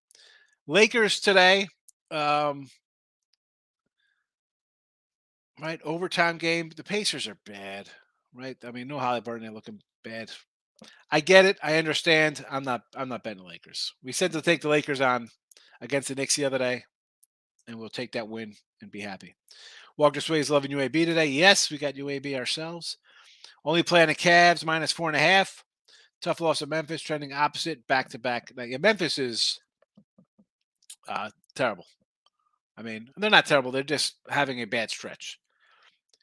[0.66, 1.68] Lakers today,
[2.14, 2.68] um,
[5.61, 5.81] right?
[5.85, 6.70] Overtime game.
[6.74, 7.88] The Pacers are bad,
[8.35, 8.57] right?
[8.64, 10.31] I mean, no Haliburton, they're looking bad.
[11.11, 11.59] I get it.
[11.62, 12.44] I understand.
[12.50, 12.83] I'm not.
[12.96, 13.94] I'm not betting the Lakers.
[14.03, 15.29] We said to take the Lakers on
[15.81, 16.85] against the Knicks the other day,
[17.68, 19.35] and we'll take that win and be happy.
[19.96, 21.27] Walker Sway's loving UAB today.
[21.27, 22.96] Yes, we got UAB ourselves.
[23.64, 25.64] Only playing the Cavs minus four and a half.
[26.20, 28.53] Tough loss of Memphis, trending opposite back to back.
[28.57, 29.61] Memphis is
[31.09, 31.87] uh, terrible.
[32.76, 33.70] I mean, they're not terrible.
[33.70, 35.38] They're just having a bad stretch.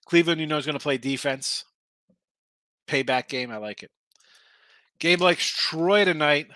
[0.05, 1.63] Cleveland, you know, is going to play defense.
[2.87, 3.51] Payback game.
[3.51, 3.91] I like it.
[4.99, 6.47] Game like Troy tonight.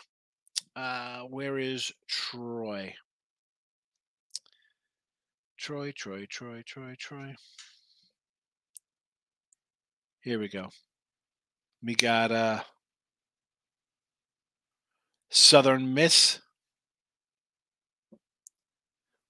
[0.75, 2.93] Uh, where is Troy?
[5.58, 7.34] Troy, Troy, Troy, Troy, Troy.
[10.21, 10.69] Here we go.
[11.81, 12.62] We got uh
[15.29, 16.39] Southern Miss.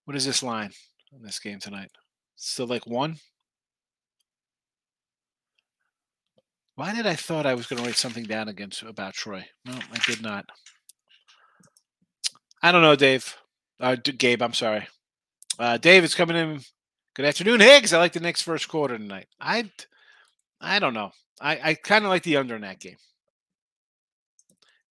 [0.06, 0.72] What is this line
[1.14, 1.92] in this game tonight?
[2.36, 3.18] Still like one?
[6.76, 9.46] Why did I thought I was going to write something down against about Troy?
[9.66, 10.46] No, I did not.
[12.62, 13.36] I don't know, Dave.
[13.80, 14.88] Uh, Gabe, I'm sorry.
[15.58, 16.60] Uh, Dave is coming in.
[17.14, 17.94] Good afternoon, Higgs.
[17.94, 19.28] I like the Knicks first quarter tonight.
[19.40, 19.72] I,
[20.60, 21.12] I don't know.
[21.40, 22.98] I, I kind of like the under in that game.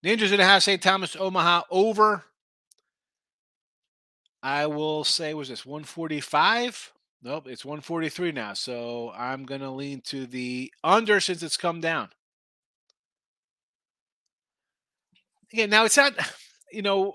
[0.05, 0.65] Ninjas in the house.
[0.65, 0.83] St.
[0.83, 2.25] Thomas, Omaha over.
[4.45, 6.93] I will say, was this 145?
[7.23, 8.53] Nope, it's 143 now.
[8.53, 12.11] So I'm going to lean to the under since it's come down.
[15.51, 16.13] Again, now it's not,
[16.73, 17.15] you know,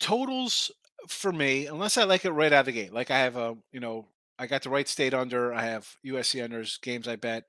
[0.00, 0.72] totals
[1.06, 2.92] for me, unless I like it right out of the gate.
[2.92, 4.08] Like I have a, you know,
[4.40, 7.44] I got the Wright State under, I have USC unders, games I bet.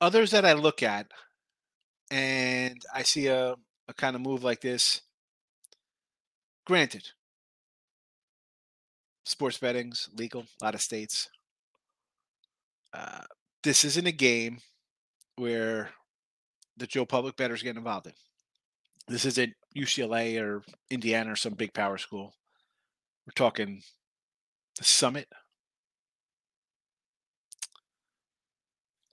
[0.00, 1.08] Others that I look at
[2.08, 3.56] and I see a,
[3.92, 5.02] a kind of move like this.
[6.66, 7.10] Granted,
[9.24, 11.28] sports betting's legal, a lot of states.
[12.92, 13.22] Uh,
[13.62, 14.58] this isn't a game
[15.36, 15.90] where
[16.76, 18.12] the Joe Public bettors get involved in.
[19.08, 22.34] This isn't UCLA or Indiana or some big power school.
[23.26, 23.82] We're talking
[24.78, 25.28] the Summit.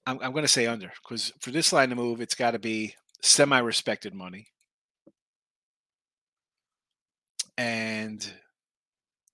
[0.06, 2.60] I'm, I'm going to say under because for this line to move, it's got to
[2.60, 4.48] be semi-respected money,
[7.60, 8.34] and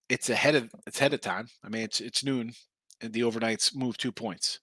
[0.10, 1.48] it's ahead of it's ahead of time.
[1.64, 2.54] I mean, it's it's noon,
[3.00, 4.60] and the overnights move two points.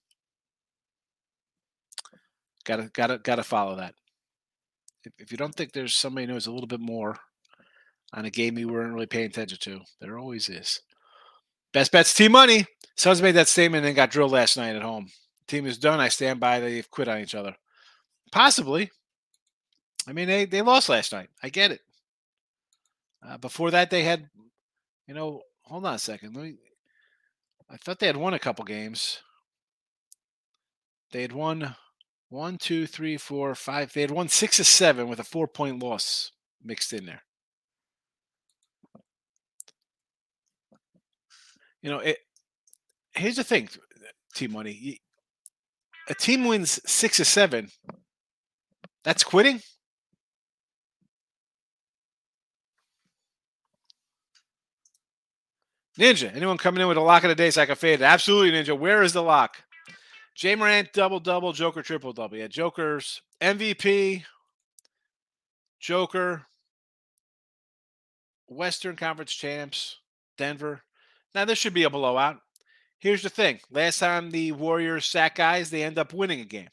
[2.65, 3.95] Got to got to got to follow that.
[5.05, 7.15] If, if you don't think there's somebody who knows a little bit more
[8.13, 10.81] on a game you weren't really paying attention to, there always is.
[11.71, 12.65] Best bets, team money.
[12.95, 15.07] Suns made that statement and got drilled last night at home.
[15.47, 16.01] Team is done.
[16.01, 16.59] I stand by.
[16.59, 17.55] They've quit on each other.
[18.31, 18.91] Possibly.
[20.05, 21.29] I mean, they they lost last night.
[21.41, 21.79] I get it.
[23.25, 24.29] Uh, before that, they had,
[25.07, 26.35] you know, hold on a second.
[26.35, 26.55] Let me.
[27.69, 29.21] I thought they had won a couple games.
[31.11, 31.75] They had won
[32.29, 33.93] one, two, three, four, five.
[33.93, 36.31] They had won six or seven with a four point loss
[36.63, 37.23] mixed in there.
[41.81, 42.17] You know, it.
[43.15, 43.69] Here's the thing,
[44.33, 44.99] Team Money.
[46.09, 47.69] A team wins six or seven.
[49.03, 49.61] That's quitting.
[55.97, 58.03] Ninja, anyone coming in with a lock of the day so I can fade it?
[58.03, 58.77] Absolutely, Ninja.
[58.77, 59.63] Where is the lock?
[60.35, 62.37] Ja Morant double double, Joker triple double.
[62.37, 64.23] Yeah, Joker's MVP,
[65.79, 66.47] Joker,
[68.47, 69.99] Western Conference champs,
[70.37, 70.81] Denver.
[71.35, 72.39] Now this should be a blowout.
[72.97, 76.69] Here's the thing: last time the Warriors sat guys, they end up winning a game.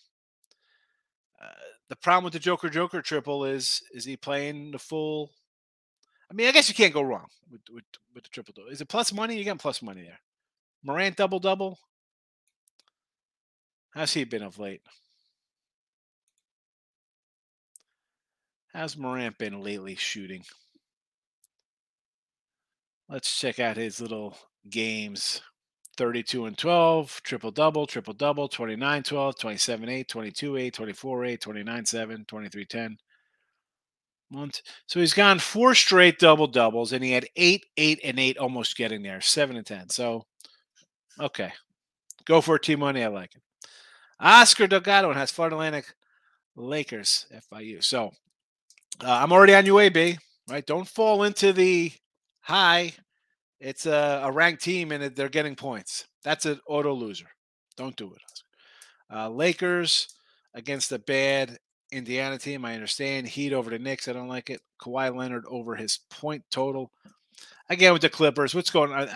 [1.43, 1.49] Uh,
[1.91, 5.31] the problem with the Joker Joker triple is is he playing the full?
[6.31, 8.71] I mean, I guess you can't go wrong with with, with the triple double.
[8.71, 9.37] Is it plus money?
[9.37, 10.21] You got plus money there.
[10.85, 11.79] Morant double double.
[13.91, 14.83] How's he been of late?
[18.73, 20.45] How's Morant been lately shooting?
[23.09, 24.37] Let's check out his little
[24.69, 25.43] games.
[25.97, 31.41] 32 and 12, triple double, triple double, 29 12, 27 8, 22 8, 24 8,
[31.41, 32.99] 29 7, 23 10.
[34.87, 38.77] So he's gone four straight double doubles, and he had eight, eight, and eight, almost
[38.77, 39.89] getting there, seven and ten.
[39.89, 40.25] So,
[41.19, 41.53] okay,
[42.25, 43.03] go for team money.
[43.03, 43.43] I like it.
[44.21, 45.87] Oscar Delgado has Florida Atlantic
[46.55, 47.83] Lakers FIU.
[47.83, 48.11] So
[49.03, 50.67] uh, I'm already on UAB, right?
[50.67, 51.93] Don't fall into the
[52.41, 52.93] high.
[53.61, 56.07] It's a, a ranked team and they're getting points.
[56.23, 57.29] That's an auto loser.
[57.77, 58.43] Don't do it.
[59.15, 60.09] Uh, Lakers
[60.55, 61.59] against a bad
[61.93, 62.65] Indiana team.
[62.65, 63.27] I understand.
[63.29, 64.09] Heat over the Knicks.
[64.09, 64.61] I don't like it.
[64.81, 66.91] Kawhi Leonard over his point total.
[67.69, 68.55] Again with the Clippers.
[68.55, 69.09] What's going on?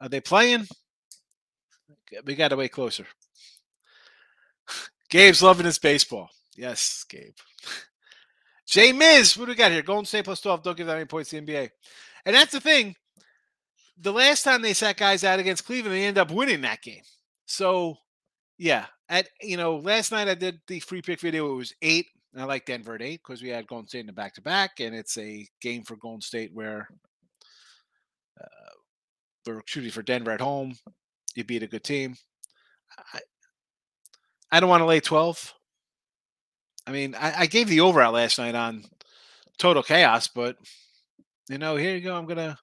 [0.00, 0.66] Are, they playing?
[2.24, 3.06] We got to wait closer.
[5.10, 6.30] Gabe's loving his baseball.
[6.56, 7.34] Yes, Gabe.
[8.66, 9.82] Jay Miz, what do we got here?
[9.82, 10.62] Golden State plus 12.
[10.62, 11.70] Don't give that many points to the NBA.
[12.26, 12.94] And that's the thing.
[14.00, 17.02] The last time they sat guys out against Cleveland, they end up winning that game.
[17.46, 17.96] So,
[18.58, 18.86] yeah.
[19.08, 21.50] At you know, last night I did the free pick video.
[21.52, 22.06] It was eight.
[22.32, 24.42] And I like Denver at eight because we had Golden State in the back to
[24.42, 26.88] back, and it's a game for Golden State where
[28.40, 28.70] uh,
[29.46, 30.74] we're shooting for Denver at home.
[31.34, 32.16] You beat a good team.
[33.14, 33.20] I,
[34.52, 35.54] I don't want to lay 12.
[36.86, 38.84] I mean, I, I gave the over out last night on
[39.58, 40.56] total chaos, but
[41.48, 42.16] you know, here you go.
[42.16, 42.58] I'm gonna.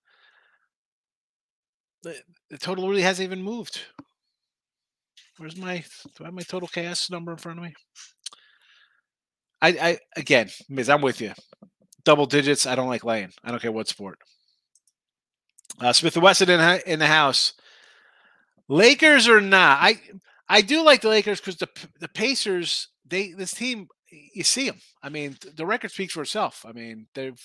[2.03, 2.15] The,
[2.49, 3.81] the total really hasn't even moved.
[5.37, 5.83] Where's my?
[6.15, 7.73] Do I have my total chaos number in front of me?
[9.65, 11.33] I, I again, Miz, I'm with you.
[12.03, 12.67] Double digits.
[12.67, 13.31] I don't like laying.
[13.43, 14.19] I don't care what sport.
[15.79, 17.53] Uh, Smith and Wesson in, in the house.
[18.69, 19.79] Lakers or not?
[19.81, 19.99] I
[20.47, 24.79] I do like the Lakers because the the Pacers, they this team, you see them.
[25.01, 26.63] I mean, the record speaks for itself.
[26.67, 27.41] I mean, they've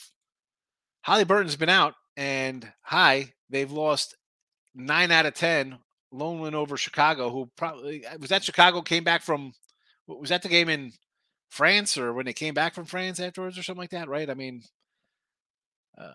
[1.06, 4.16] Haliburton's been out, and hi, they've lost
[4.74, 5.78] nine out of ten.
[6.12, 9.52] Lone win over Chicago, who probably was that Chicago came back from.
[10.06, 10.92] Was that the game in
[11.50, 14.08] France or when they came back from France afterwards or something like that?
[14.08, 14.30] Right?
[14.30, 14.62] I mean,
[15.98, 16.12] uh,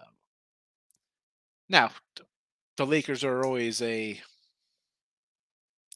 [1.69, 1.91] now
[2.77, 4.19] the Lakers are always a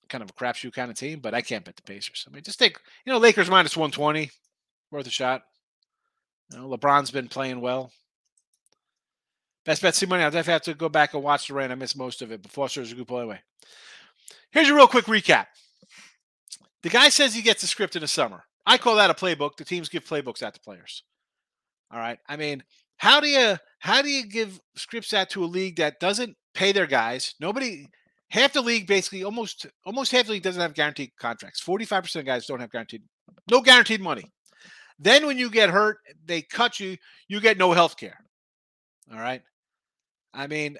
[0.09, 2.25] kind of a crapshoot kind of team, but I can't bet the Pacers.
[2.27, 4.29] I mean, just take you know Lakers minus one twenty,
[4.91, 5.43] worth a shot.
[6.51, 7.91] You know, LeBron's been playing well.
[9.65, 10.23] Best bet, see money.
[10.23, 11.71] I'll definitely have to go back and watch the rain.
[11.71, 13.39] I missed most of it, but Foster's a good play anyway.
[14.51, 15.45] Here's a real quick recap.
[16.81, 18.43] The guy says he gets a script in the summer.
[18.65, 19.57] I call that a playbook.
[19.57, 21.03] The teams give playbooks out to players.
[21.91, 22.19] All right.
[22.27, 22.63] I mean,
[22.97, 26.71] how do you how do you give scripts out to a league that doesn't pay
[26.71, 27.33] their guys?
[27.39, 27.87] Nobody
[28.29, 31.63] half the league basically almost almost half the league doesn't have guaranteed contracts.
[31.63, 33.03] 45% of guys don't have guaranteed
[33.49, 34.25] no guaranteed money.
[34.99, 38.19] Then when you get hurt, they cut you, you get no health care.
[39.11, 39.41] All right.
[40.33, 40.77] I mean,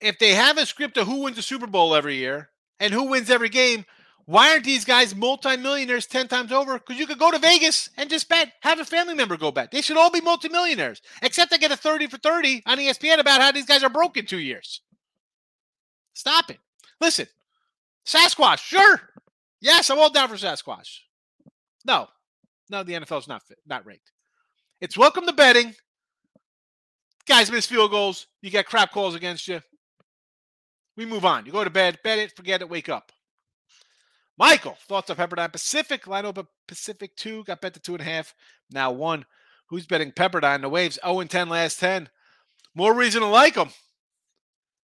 [0.00, 3.04] if they have a script of who wins the Super Bowl every year and who
[3.04, 3.84] wins every game,
[4.30, 6.74] why aren't these guys multimillionaires 10 times over?
[6.78, 9.72] Because you could go to Vegas and just bet, have a family member go bet.
[9.72, 13.40] They should all be multimillionaires, except they get a 30 for 30 on ESPN about
[13.40, 14.82] how these guys are broke in two years.
[16.14, 16.58] Stop it.
[17.00, 17.26] Listen,
[18.06, 19.00] Sasquatch, sure.
[19.60, 21.00] Yes, I'm all down for Sasquatch.
[21.84, 22.06] No,
[22.70, 24.12] no, the NFL's not fit, not rigged.
[24.80, 25.74] It's welcome to betting.
[27.26, 28.28] Guys miss field goals.
[28.42, 29.60] You get crap calls against you.
[30.96, 31.46] We move on.
[31.46, 33.10] You go to bed, bet it, forget it, wake up.
[34.40, 36.06] Michael, thoughts on Pepperdine Pacific?
[36.06, 38.34] Line up Pacific two, got bet to two and a half.
[38.70, 39.26] Now one.
[39.68, 40.62] Who's betting Pepperdine?
[40.62, 42.08] The Waves 0 and 10 last 10.
[42.74, 43.68] More reason to like them.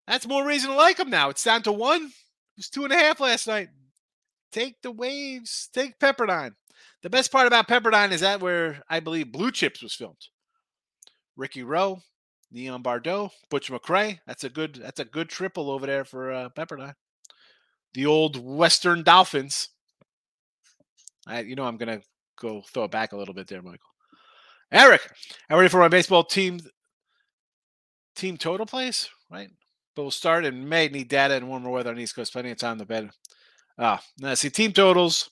[0.06, 1.30] That's more reason to like them now.
[1.30, 2.02] It's down to one.
[2.04, 3.70] It was two and a half last night.
[4.52, 5.70] Take the Waves.
[5.72, 6.52] Take Pepperdine.
[7.02, 10.28] The best part about Pepperdine is that where I believe Blue Chips was filmed.
[11.34, 12.02] Ricky Roe,
[12.52, 14.18] Neon Boudeaux, Butch McRae.
[14.26, 14.74] That's a good.
[14.74, 16.94] That's a good triple over there for uh, Pepperdine.
[17.96, 19.70] The old Western Dolphins.
[21.26, 22.02] I, you know, I'm gonna
[22.38, 23.88] go throw it back a little bit there, Michael.
[24.70, 25.10] Eric,
[25.48, 26.60] I'm ready for my baseball team.
[28.14, 29.48] Team total plays, right?
[29.94, 30.88] But we'll start in May.
[30.88, 32.34] Need data and warmer weather on East Coast.
[32.34, 33.08] Plenty of time to bed.
[33.78, 35.30] Ah, now see team totals.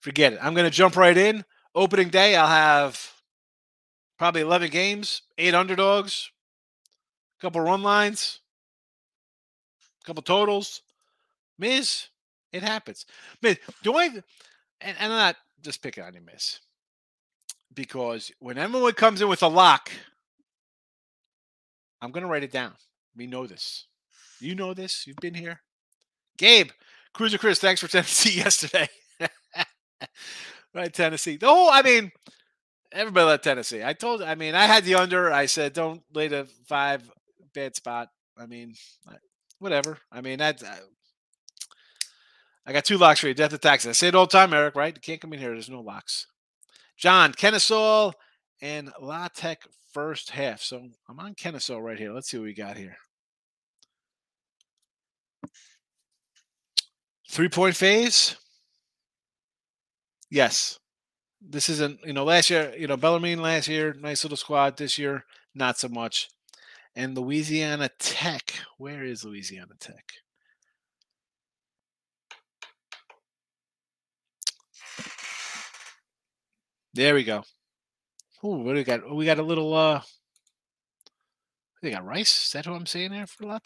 [0.00, 0.38] Forget it.
[0.42, 1.46] I'm going to jump right in.
[1.74, 3.10] Opening day, I'll have
[4.18, 6.30] probably 11 games, eight underdogs,
[7.38, 8.40] a couple run lines,
[10.02, 10.82] a couple totals.
[11.58, 12.06] Miz,
[12.52, 13.06] it happens.
[13.42, 14.06] Miz, do I?
[14.06, 14.22] And,
[14.80, 16.60] and I'm not just picking on you, Miz,
[17.74, 19.90] because when everyone comes in with a lock,
[22.00, 22.72] I'm gonna write it down.
[23.16, 23.86] We know this.
[24.40, 25.06] You know this.
[25.06, 25.62] You've been here.
[26.36, 26.70] Gabe,
[27.14, 28.88] Cruiser Chris, thanks for Tennessee yesterday.
[30.74, 31.36] right, Tennessee.
[31.36, 32.12] The whole, I mean,
[32.92, 33.82] everybody let Tennessee.
[33.82, 35.32] I told, I mean, I had the under.
[35.32, 37.10] I said, don't lay the five
[37.54, 38.08] bad spot.
[38.36, 38.74] I mean,
[39.58, 39.98] whatever.
[40.12, 40.62] I mean, that.
[40.62, 40.74] Uh,
[42.66, 43.34] I, got two locks for you.
[43.34, 43.88] Death of taxes.
[43.88, 44.74] I say it all the time, Eric.
[44.74, 44.94] Right?
[44.94, 45.52] You can't come in here.
[45.52, 46.26] There's no locks.
[46.96, 48.12] John Kennesaw
[48.60, 50.62] and La Tech first half.
[50.62, 52.12] So I'm on Kennesaw right here.
[52.12, 52.96] Let's see what we got here.
[57.30, 58.36] Three point phase.
[60.30, 60.78] Yes.
[61.40, 64.76] This isn't, you know, last year, you know, Bellarmine last year, nice little squad.
[64.76, 65.24] This year,
[65.54, 66.28] not so much.
[66.94, 68.54] And Louisiana Tech.
[68.78, 70.04] Where is Louisiana Tech?
[76.96, 77.44] There we go.
[78.42, 79.14] Oh, what do we got?
[79.14, 80.00] We got a little uh
[81.82, 82.46] they got Rice.
[82.46, 83.58] Is that who I'm saying there for La?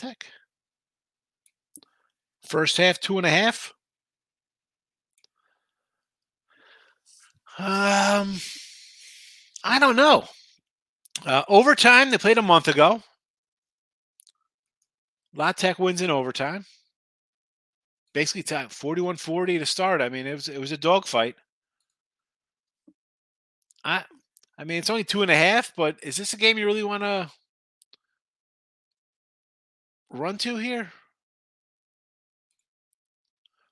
[2.42, 3.72] First half, two and a half.
[7.56, 8.40] Um,
[9.62, 10.24] I don't know.
[11.24, 13.00] Uh, overtime, they played a month ago.
[15.34, 16.66] La wins in overtime.
[18.12, 20.00] Basically, time 41-40 to start.
[20.00, 21.36] I mean, it was it was a dogfight.
[23.84, 24.04] I
[24.58, 26.82] I mean, it's only two and a half, but is this a game you really
[26.82, 27.30] want to
[30.10, 30.92] run to here?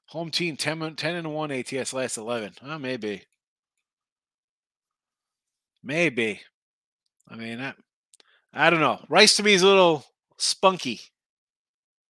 [0.07, 2.55] Home team 10, 10 and 1 ATS last 11.
[2.65, 3.25] Oh, maybe.
[5.83, 6.41] Maybe.
[7.29, 7.75] I mean, I,
[8.55, 9.05] I don't know.
[9.11, 10.07] Rice to me is a little
[10.39, 11.01] spunky.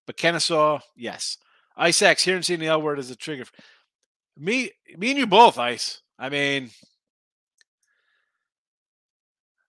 [0.07, 1.37] But Kennesaw, yes.
[1.77, 3.45] Ice X here and seeing the L word as a trigger.
[4.37, 6.01] Me, me and you both, Ice.
[6.17, 6.71] I mean,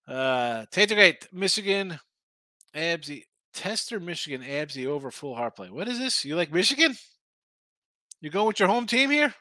[0.09, 1.99] uh, Tater Michigan,
[2.75, 5.69] Absy, Tester, Michigan, Absy over full heart play.
[5.69, 6.25] What is this?
[6.25, 6.95] You like Michigan?
[8.21, 9.33] You going with your home team here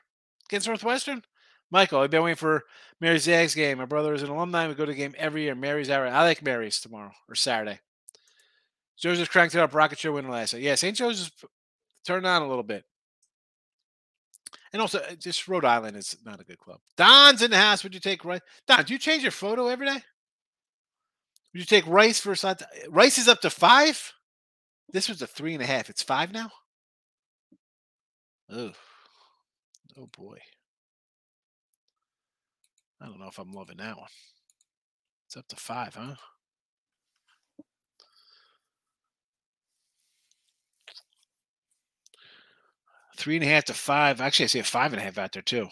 [0.49, 1.23] against Northwestern?
[1.71, 2.65] Michael, I've been waiting for
[3.01, 3.79] Mary Zag's game.
[3.79, 4.69] My brother is an alumni.
[4.69, 5.55] We go to the game every year.
[5.55, 6.07] Mary's out.
[6.07, 7.81] I like Mary's tomorrow or Saturday.
[8.99, 9.75] Joseph cranked it up.
[9.75, 10.63] Rocket Show winner last night.
[10.63, 10.97] Yeah, St.
[10.97, 11.31] Joseph
[12.07, 12.85] turned on a little bit.
[14.73, 16.81] And also, uh, just Rhode Island is not a good club.
[16.97, 17.83] Don's in the house.
[17.85, 18.41] Would you take Rice?
[18.67, 20.03] Don, do you change your photo every day?
[21.53, 22.67] Would you take Rice for Santa?
[22.89, 24.13] Rice is up to five.
[24.93, 25.91] This was a three and a half.
[25.91, 26.51] It's five now.
[28.51, 28.73] Oh,
[29.99, 30.39] oh boy.
[33.01, 34.09] I don't know if I'm loving that one.
[35.27, 36.15] It's up to five, huh?
[43.17, 44.21] Three and a half to five.
[44.21, 45.69] Actually, I see a five and a half out there too.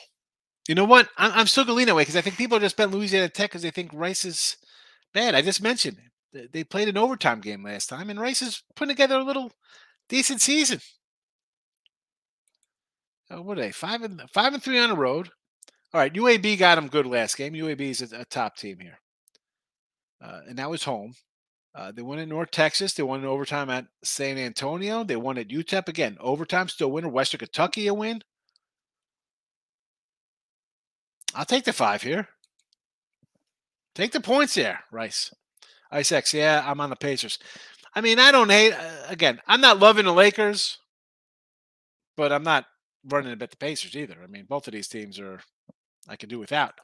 [0.68, 1.08] You know what?
[1.16, 3.28] I'm, still going to lean that way because I think people are just bet Louisiana
[3.28, 4.56] Tech because they think Rice is
[5.16, 5.34] bad.
[5.34, 5.96] I just mentioned
[6.52, 9.50] they played an overtime game last time, and Rice is putting together a little
[10.10, 10.80] decent season.
[13.30, 13.72] Oh, what are they?
[13.72, 15.30] Five and five and three on the road.
[15.94, 17.54] All right, UAB got them good last game.
[17.54, 18.98] UAB is a, a top team here,
[20.22, 21.14] uh, and that was home.
[21.74, 22.92] Uh, they won in North Texas.
[22.92, 25.02] They won in overtime at San Antonio.
[25.02, 26.18] They won at UTEP again.
[26.20, 27.08] Overtime, still winner.
[27.08, 28.20] Western Kentucky a win.
[31.34, 32.28] I'll take the five here.
[33.96, 35.32] Take the points there, Rice.
[35.90, 37.38] Ice X, yeah, I'm on the Pacers.
[37.94, 38.74] I mean, I don't hate.
[38.74, 40.76] Uh, again, I'm not loving the Lakers,
[42.14, 42.66] but I'm not
[43.08, 44.16] running to bet the Pacers either.
[44.22, 45.40] I mean, both of these teams are
[46.06, 46.74] I can do without.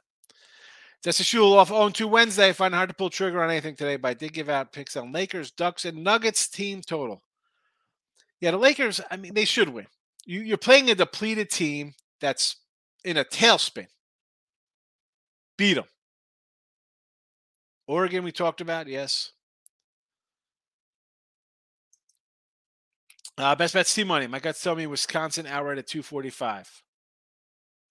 [1.03, 2.49] That's a Shul off 0 2 Wednesday.
[2.49, 4.73] I find it hard to pull trigger on anything today, but I did give out
[4.73, 7.21] picks on Lakers, Ducks, and Nuggets team total.
[8.41, 9.85] Yeah, the Lakers, I mean, they should win.
[10.25, 12.55] You, you're playing a depleted team that's
[13.05, 13.85] in a tailspin.
[15.57, 15.85] Beat them.
[17.87, 19.31] Oregon, we talked about, yes.
[23.37, 24.27] Uh, best bets team money.
[24.27, 26.83] My guts tell me Wisconsin outright at 245.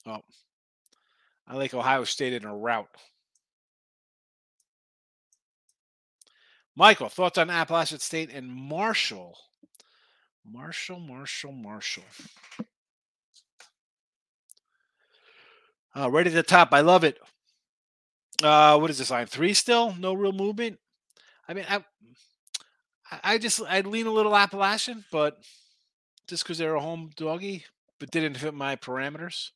[0.07, 0.21] Oh,
[1.47, 2.89] I like Ohio State in a rout.
[6.75, 9.37] Michael, thoughts on Appalachian State and Marshall?
[10.51, 12.05] Marshall, Marshall, Marshall.
[15.95, 16.71] Uh, right at the top.
[16.73, 17.19] I love it.
[18.43, 19.27] Uh, what is this line?
[19.27, 19.95] Three still?
[19.99, 20.79] No real movement.
[21.49, 21.85] I mean, I,
[23.23, 25.39] I just I'd lean a little Appalachian, but
[26.27, 27.65] just because they're a home doggy,
[27.99, 29.51] but didn't fit my parameters.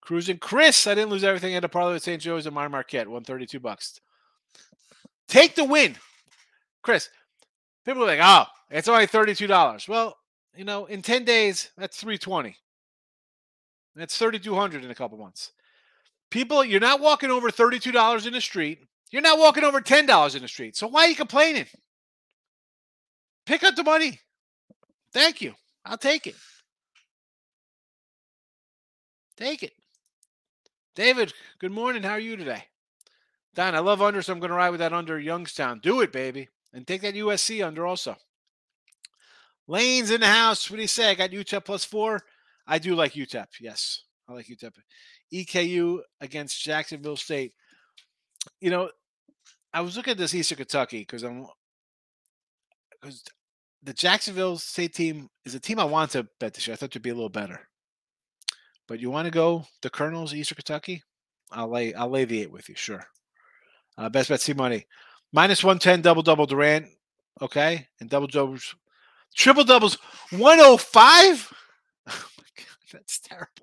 [0.00, 2.20] Cruising Chris, I didn't lose everything at a parlay with St.
[2.22, 4.00] Joe's and my Marquette, 132 bucks.
[5.28, 5.96] Take the win.
[6.82, 7.10] Chris,
[7.84, 9.88] people are like, oh, it's only $32.
[9.88, 10.16] Well,
[10.56, 12.56] you know, in 10 days, that's 320.
[13.94, 15.52] That's 3200 in a couple months.
[16.30, 18.78] People, you're not walking over $32 in the street.
[19.10, 20.76] You're not walking over $10 in the street.
[20.76, 21.66] So why are you complaining?
[23.46, 24.20] Pick up the money.
[25.12, 25.54] Thank you.
[25.84, 26.36] I'll take it.
[29.36, 29.72] Take it.
[30.94, 32.02] David, good morning.
[32.02, 32.64] How are you today?
[33.54, 35.80] Don, I love under, so I'm going to ride with that under Youngstown.
[35.82, 36.48] Do it, baby.
[36.72, 38.16] And take that USC under also.
[39.66, 40.70] Lane's in the house.
[40.70, 41.10] What do you say?
[41.10, 42.20] I got UTEP plus four.
[42.66, 43.46] I do like UTEP.
[43.60, 44.72] Yes, I like UTEP.
[45.32, 47.52] EKU against Jacksonville State.
[48.60, 48.90] You know,
[49.72, 51.46] I was looking at this Eastern Kentucky because I'm
[53.00, 53.24] because
[53.82, 56.74] the Jacksonville State team is a team I want to bet this year.
[56.74, 57.68] I thought it'd be a little better.
[58.88, 61.02] But you want to go the Colonels, Eastern Kentucky?
[61.52, 63.06] I'll lay I'll lay the eight with you, sure.
[63.96, 64.86] Uh, best bet see money.
[65.32, 66.86] Minus 110 double double Durant.
[67.40, 67.86] Okay.
[68.00, 68.74] And double doubles
[69.34, 69.98] triple doubles
[70.30, 71.52] 105.
[72.08, 73.59] Oh my god, that's terrible.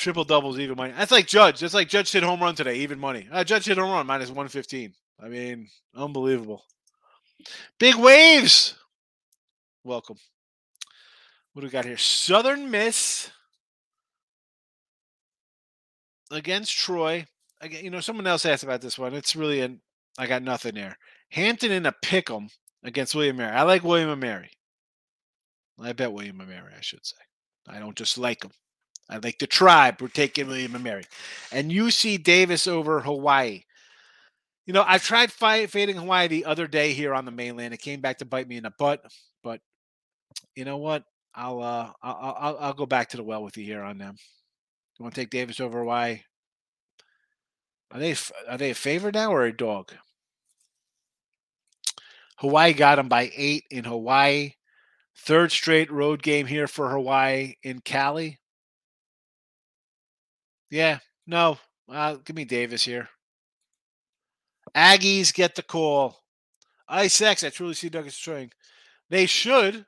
[0.00, 0.94] Triple doubles, even money.
[0.96, 1.60] That's like Judge.
[1.60, 3.28] That's like Judge hit home run today, even money.
[3.30, 4.94] Uh, Judge hit home run minus 115.
[5.22, 6.64] I mean, unbelievable.
[7.78, 8.78] Big waves.
[9.84, 10.16] Welcome.
[11.52, 11.98] What do we got here?
[11.98, 13.30] Southern Miss
[16.30, 17.26] against Troy.
[17.60, 19.12] Again, you know, someone else asked about this one.
[19.12, 19.82] It's really an
[20.16, 20.96] I got nothing there.
[21.28, 22.48] Hampton in a pick 'em
[22.82, 23.54] against William Mary.
[23.54, 24.50] I like William and Mary.
[25.78, 27.20] I bet William and Mary, I should say.
[27.68, 28.52] I don't just like them.
[29.10, 30.00] I like the tribe.
[30.00, 31.04] We're taking William and Mary.
[31.50, 33.64] And UC Davis over Hawaii.
[34.66, 37.74] You know, I've tried fight, fading Hawaii the other day here on the mainland.
[37.74, 39.04] It came back to bite me in the butt.
[39.42, 39.60] But
[40.54, 41.02] you know what?
[41.34, 44.16] I'll uh I'll I'll, I'll go back to the well with you here on them.
[44.98, 46.20] You want to take Davis over Hawaii?
[47.90, 48.14] Are they
[48.48, 49.92] are they a favorite now or a dog?
[52.38, 54.52] Hawaii got them by eight in Hawaii.
[55.16, 58.39] Third straight road game here for Hawaii in Cali.
[60.70, 61.58] Yeah, no,
[61.88, 63.08] uh, give me Davis here.
[64.74, 66.16] Aggies get the call.
[66.88, 68.50] Ice X, I truly see Douglas string.
[69.08, 69.84] They should.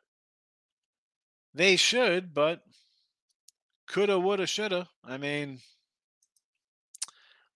[1.55, 2.63] They should, but
[3.87, 4.89] coulda, woulda, shoulda.
[5.05, 5.61] I mean,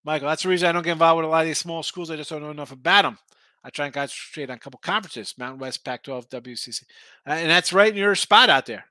[0.05, 2.11] Michael, that's the reason I don't get involved with a lot of these small schools.
[2.11, 3.19] I just don't know enough about them.
[3.65, 6.85] I try and concentrate on a couple conferences, Mountain West, Pac-12, WCC,
[7.27, 8.85] uh, and that's right in your spot out there.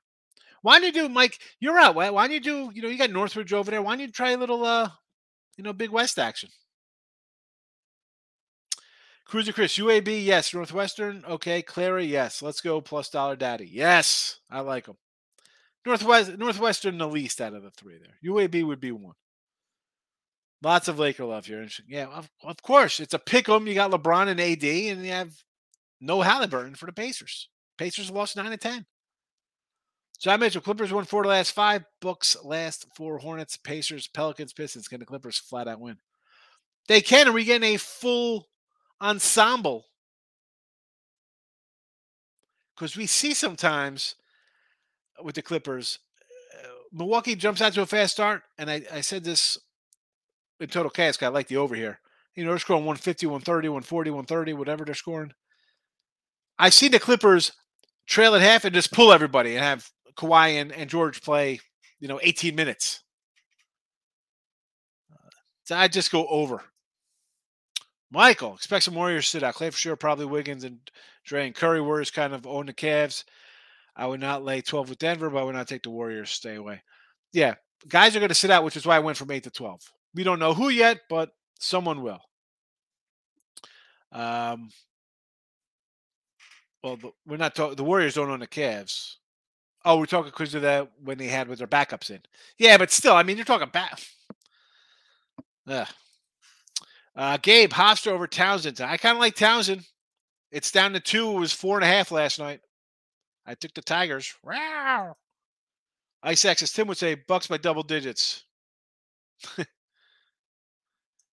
[0.66, 1.38] Why don't you do, Mike?
[1.60, 1.94] You're out.
[1.94, 2.72] Why, why don't you do?
[2.74, 3.80] You know, you got Northridge over there.
[3.80, 4.88] Why don't you try a little, uh,
[5.56, 6.48] you know, Big West action?
[9.26, 10.52] Cruiser Chris, UAB, yes.
[10.52, 11.62] Northwestern, okay.
[11.62, 12.42] Clara, yes.
[12.42, 13.68] Let's go plus dollar daddy.
[13.70, 14.96] Yes, I like them.
[15.84, 18.18] Northwest Northwestern the least out of the three there.
[18.28, 19.14] UAB would be one.
[20.64, 21.64] Lots of Laker love here.
[21.86, 22.98] Yeah, of, of course.
[22.98, 23.68] It's a pick 'em.
[23.68, 25.32] You got LeBron and AD, and you have
[26.00, 27.50] no Haliburton for the Pacers.
[27.78, 28.84] Pacers lost 9 to 10.
[30.18, 31.84] So I mentioned Clippers won four to last five.
[32.00, 33.18] Bucks last four.
[33.18, 34.88] Hornets, Pacers, Pelicans, Pistons.
[34.88, 35.98] Can the Clippers flat out win?
[36.88, 37.28] They can.
[37.28, 38.48] Are we getting a full
[39.00, 39.86] ensemble?
[42.74, 44.14] Because we see sometimes
[45.22, 45.98] with the Clippers,
[46.54, 49.58] uh, Milwaukee jumps out to a fast start, and I, I said this
[50.60, 51.22] in total cash.
[51.22, 52.00] I like the over here.
[52.34, 55.32] You know, they're scoring 150, 130, 140, 130, whatever they're scoring.
[56.58, 57.52] I see the Clippers
[58.06, 61.60] trail at half and just pull everybody and have Kawhi and, and George play,
[62.00, 63.02] you know, 18 minutes.
[65.64, 66.62] So I just go over.
[68.10, 69.54] Michael, expect some Warriors to sit out.
[69.54, 70.78] Clay for sure, probably Wiggins and
[71.24, 71.80] Dre and Curry.
[71.80, 73.24] Warriors kind of own the Cavs.
[73.96, 76.30] I would not lay 12 with Denver, but I would not take the Warriors.
[76.30, 76.82] Stay away.
[77.32, 77.54] Yeah,
[77.88, 79.80] guys are going to sit out, which is why I went from 8 to 12.
[80.14, 82.20] We don't know who yet, but someone will.
[84.12, 84.70] Um,
[86.82, 87.76] well, we're not talking.
[87.76, 89.16] The Warriors don't own the Cavs.
[89.86, 92.18] Oh, we're talking because of that when they had with their backups in.
[92.58, 94.00] Yeah, but still, I mean, you're talking back.
[97.16, 98.78] Uh, Gabe Hofstra over Towson.
[98.78, 99.82] I kind of like Towson.
[100.52, 101.30] It's down to two.
[101.30, 102.60] It was four and a half last night.
[103.46, 104.34] I took the Tigers.
[104.44, 105.16] Wow.
[106.22, 108.44] Ice X, as Tim would say, Bucks by double digits.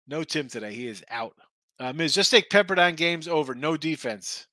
[0.07, 0.72] no Tim today.
[0.72, 1.34] He is out.
[1.80, 3.53] Uh, Miz, just take Pepperdine games over.
[3.53, 4.46] No defense.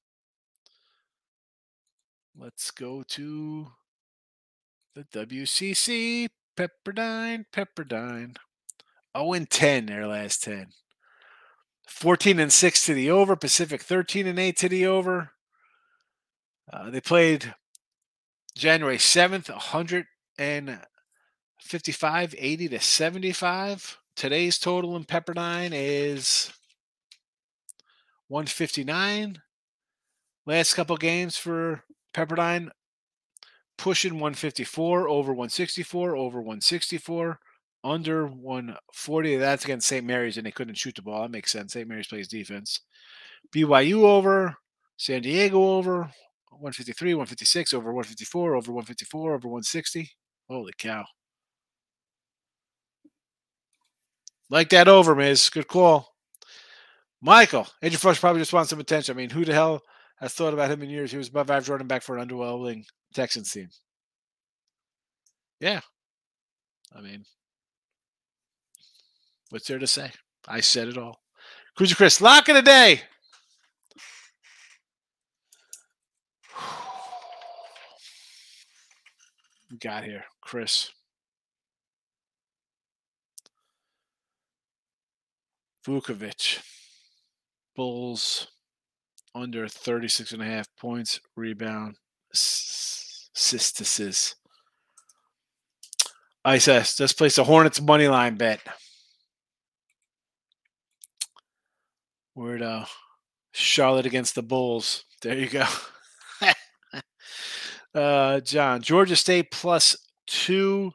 [2.35, 3.67] Let's go to
[5.11, 6.29] the WCC.
[6.57, 8.37] Pepperdine, Pepperdine.
[9.17, 10.67] 0 and 10 their last 10.
[11.87, 13.35] 14 and 6 to the over.
[13.35, 15.31] Pacific 13 and 8 to the over.
[16.71, 17.55] Uh, they played
[18.55, 23.97] January 7th, 155, 80 to 75.
[24.15, 26.51] Today's total in Pepperdine is
[28.27, 29.41] 159.
[30.45, 31.83] Last couple games for
[32.13, 32.69] Pepperdine
[33.79, 37.39] pushing 154 over 164 over 164
[37.83, 39.37] under 140.
[39.37, 40.05] That's against St.
[40.05, 41.23] Mary's, and they couldn't shoot the ball.
[41.23, 41.73] That makes sense.
[41.73, 41.87] St.
[41.87, 42.81] Mary's plays defense.
[43.55, 44.55] BYU over,
[44.97, 46.11] San Diego over,
[46.51, 50.11] 153, 156, over 154, over 154, over 160.
[50.49, 51.05] Holy cow.
[54.49, 55.49] Like that over, Miz.
[55.49, 56.09] Good call.
[57.21, 59.15] Michael, Arian Foster probably just wants some attention.
[59.15, 59.81] I mean, who the hell
[60.19, 61.11] has thought about him in years?
[61.11, 63.69] He was above average running back for an underwhelming Texans team.
[65.59, 65.81] Yeah.
[66.95, 67.25] I mean,
[69.49, 70.11] what's there to say?
[70.47, 71.19] I said it all.
[71.75, 73.01] Cruiser Chris, lock of the day.
[79.71, 80.91] We got here, Chris.
[85.87, 86.59] Vucevic.
[87.75, 88.47] Bulls
[89.33, 91.95] under 36 and a half points, rebound,
[92.33, 94.35] sistices.
[96.47, 98.61] ISS, let's place a Hornets money line bet.
[102.35, 102.85] Word uh
[103.51, 105.03] Charlotte against the Bulls.
[105.21, 105.65] There you go.
[107.93, 110.91] uh John, Georgia State plus two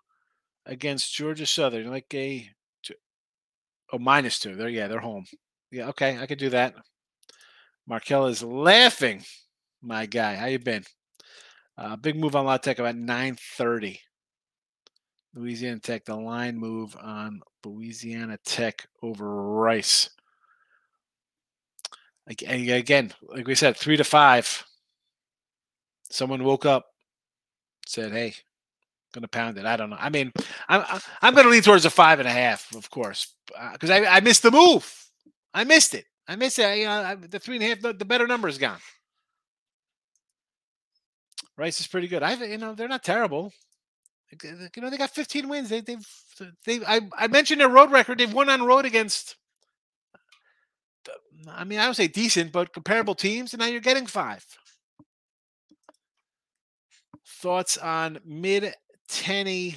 [0.64, 1.90] against Georgia Southern.
[1.90, 2.48] Like a
[3.92, 4.56] oh minus two.
[4.56, 5.26] There, yeah, they're home.
[5.70, 6.74] Yeah, okay, I could do that.
[7.86, 9.22] Markel is laughing.
[9.82, 10.84] My guy, how you been?
[11.76, 13.98] Uh, big move on La Tech about 9:30.
[15.34, 20.10] Louisiana Tech, the line move on Louisiana Tech over Rice.
[22.26, 24.64] Again, like we said, three to five.
[26.08, 26.86] Someone woke up,
[27.86, 28.34] said, "Hey,
[29.12, 29.98] gonna pound it." I don't know.
[29.98, 30.32] I mean,
[30.68, 30.84] I'm
[31.20, 33.34] I'm gonna lean towards a five and a half, of course,
[33.72, 34.90] because uh, I, I missed the move.
[35.52, 36.06] I missed it.
[36.26, 36.78] I missed it.
[36.78, 38.78] You know, the three and a half, the, the better number is gone.
[41.56, 42.22] Rice is pretty good.
[42.22, 43.52] I, you know, they're not terrible.
[44.42, 45.68] You know, they got 15 wins.
[45.68, 46.06] They, they've,
[46.64, 46.84] they.
[46.84, 48.18] I, I mentioned their road record.
[48.18, 49.36] They've won on road against.
[51.48, 54.44] I mean, I don't say decent, but comparable teams, and now you're getting five.
[57.26, 58.74] Thoughts on mid
[59.08, 59.76] Tenney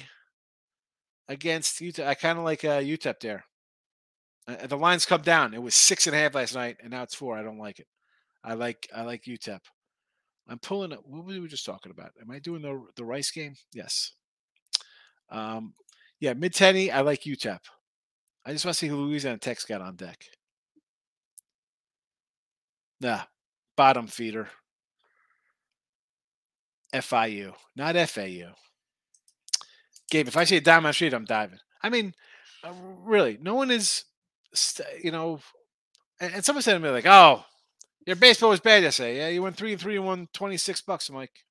[1.28, 2.08] against Utah?
[2.08, 3.44] I kind of like uh, UTEP there.
[4.48, 5.54] Uh, the lines come down.
[5.54, 7.36] It was six and a half last night, and now it's four.
[7.36, 7.86] I don't like it.
[8.42, 9.60] I like I like UTEP.
[10.48, 11.00] I'm pulling it.
[11.04, 12.12] What were we just talking about?
[12.20, 13.54] Am I doing the the Rice game?
[13.72, 14.12] Yes.
[15.30, 15.74] Um,
[16.20, 16.90] yeah, mid Tenney.
[16.90, 17.60] I like UTEP.
[18.46, 20.24] I just want to see who Louisiana Tech's got on deck.
[23.00, 23.22] Nah,
[23.76, 24.48] bottom feeder.
[26.94, 28.54] FIU, not FAU.
[30.10, 31.58] Gabe, if I see a down my street, I'm diving.
[31.82, 32.14] I mean,
[32.64, 32.72] uh,
[33.04, 34.04] really, no one is
[35.02, 35.40] you know,
[36.20, 37.44] and someone said to me like, "Oh,
[38.08, 39.18] your baseball was bad yesterday.
[39.18, 41.44] Yeah, you won three and three and won twenty six bucks." I'm like,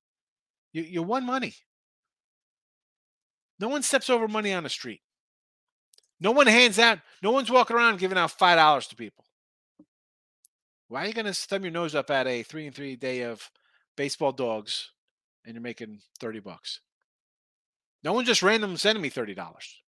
[0.74, 1.53] "You you won money.
[3.60, 5.01] No one steps over money on the street.
[6.20, 6.97] No one hands out.
[7.22, 9.24] No one's walking around giving out five dollars to people.
[10.88, 13.22] Why are you going to thumb your nose up at a three and three day
[13.22, 13.51] of
[13.95, 14.89] baseball dogs,
[15.45, 16.82] and you're making thirty bucks?
[18.03, 19.80] No one just random sending me thirty dollars.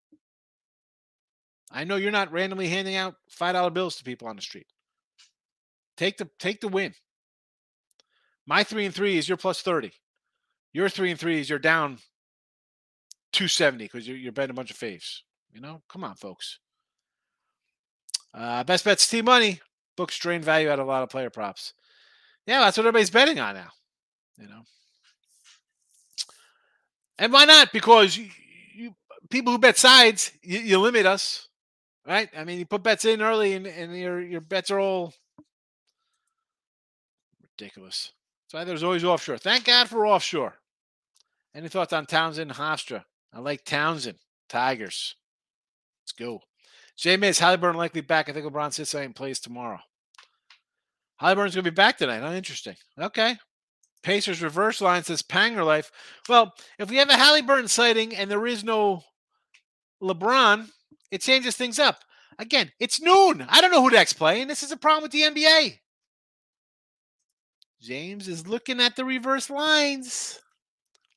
[1.70, 4.66] I know you're not randomly handing out five dollar bills to people on the street.
[5.98, 6.94] Take the take the win.
[8.46, 9.92] My three and three is your plus thirty.
[10.72, 11.98] Your three and three is you're down
[13.32, 15.18] two seventy because you're, you're betting a bunch of faves.
[15.52, 16.60] You know, come on, folks.
[18.32, 19.60] Uh, best bets T money
[19.96, 21.74] books drain value out of a lot of player props.
[22.46, 23.70] Yeah, that's what everybody's betting on now.
[24.38, 24.62] You know,
[27.18, 27.72] and why not?
[27.72, 28.28] Because you,
[28.74, 28.94] you
[29.28, 31.48] people who bet sides, you, you limit us
[32.08, 32.30] right?
[32.36, 35.12] I mean, you put bets in early, and, and your your bets are all
[37.58, 38.12] ridiculous.
[38.48, 39.38] So there's always offshore.
[39.38, 40.54] Thank God for offshore.
[41.54, 43.04] Any thoughts on Towson and Hofstra?
[43.32, 44.14] I like Towson.
[44.48, 45.16] Tigers.
[46.02, 46.40] Let's go.
[46.96, 48.28] Jay Miz, Haliburton likely back.
[48.28, 49.78] I think LeBron sits out and plays tomorrow.
[51.20, 52.20] Haliburton's going to be back tonight.
[52.20, 52.32] Huh?
[52.32, 52.76] Interesting.
[52.98, 53.36] Okay.
[54.02, 55.90] Pacers reverse line says Panger life.
[56.28, 59.02] Well, if we have a Haliburton sighting and there is no
[60.02, 60.68] LeBron,
[61.10, 62.00] it changes things up.
[62.38, 63.44] Again, it's noon.
[63.48, 64.46] I don't know who next playing.
[64.46, 65.78] This is a problem with the NBA.
[67.80, 70.40] James is looking at the reverse lines.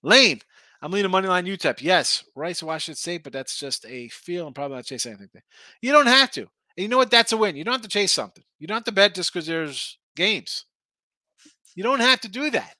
[0.03, 0.41] Lane,
[0.81, 1.81] I'm leaning money line UTEP.
[1.81, 4.47] Yes, Rice, Washington State, but that's just a feel.
[4.47, 5.29] I'm probably not chasing anything.
[5.33, 5.43] There.
[5.81, 6.41] You don't have to.
[6.41, 6.49] And
[6.83, 7.11] you know what?
[7.11, 7.55] That's a win.
[7.55, 8.43] You don't have to chase something.
[8.59, 10.65] You don't have to bet just because there's games.
[11.75, 12.75] You don't have to do that.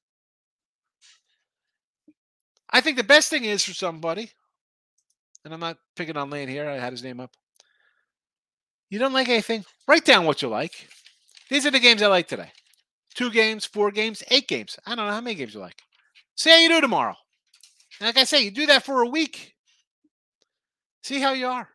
[2.70, 4.32] I think the best thing is for somebody
[5.44, 6.70] and I'm not picking on Lane here.
[6.70, 7.32] I had his name up.
[8.90, 9.66] You don't like anything?
[9.88, 10.88] Write down what you like.
[11.50, 12.52] These are the games I like today.
[13.14, 14.78] Two games, four games, eight games.
[14.86, 15.82] I don't know how many games you like.
[16.36, 17.16] See how you do tomorrow.
[18.00, 19.54] Like I say, you do that for a week.
[21.04, 21.68] See how you are.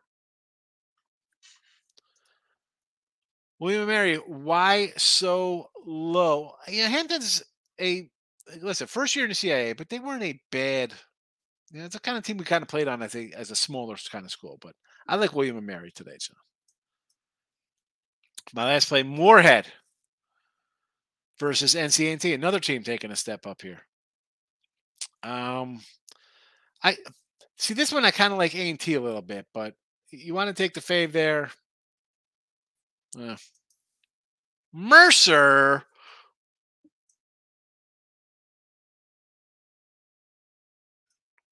[3.59, 6.53] William and Mary, why so low?
[6.67, 7.43] Yeah, Hampton's
[7.79, 8.09] a
[8.61, 10.93] listen, first year in the CAA, but they weren't a bad.
[11.71, 13.51] You know, it's the kind of team we kind of played on as a as
[13.51, 14.57] a smaller kind of school.
[14.61, 14.73] But
[15.07, 16.17] I like William and Mary today.
[16.19, 16.33] So
[18.53, 19.67] my last play, Moorhead
[21.39, 23.81] versus NCNT, another team taking a step up here.
[25.23, 25.81] Um,
[26.83, 26.97] I
[27.57, 28.05] see this one.
[28.05, 29.73] I kind of like A and T a little bit, but
[30.11, 31.51] you want to take the fave there.
[33.19, 33.35] Uh,
[34.73, 35.83] Mercer.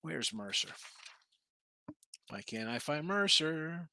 [0.02, 0.70] Where's Mercer?
[2.30, 3.90] Why can't I find Mercer?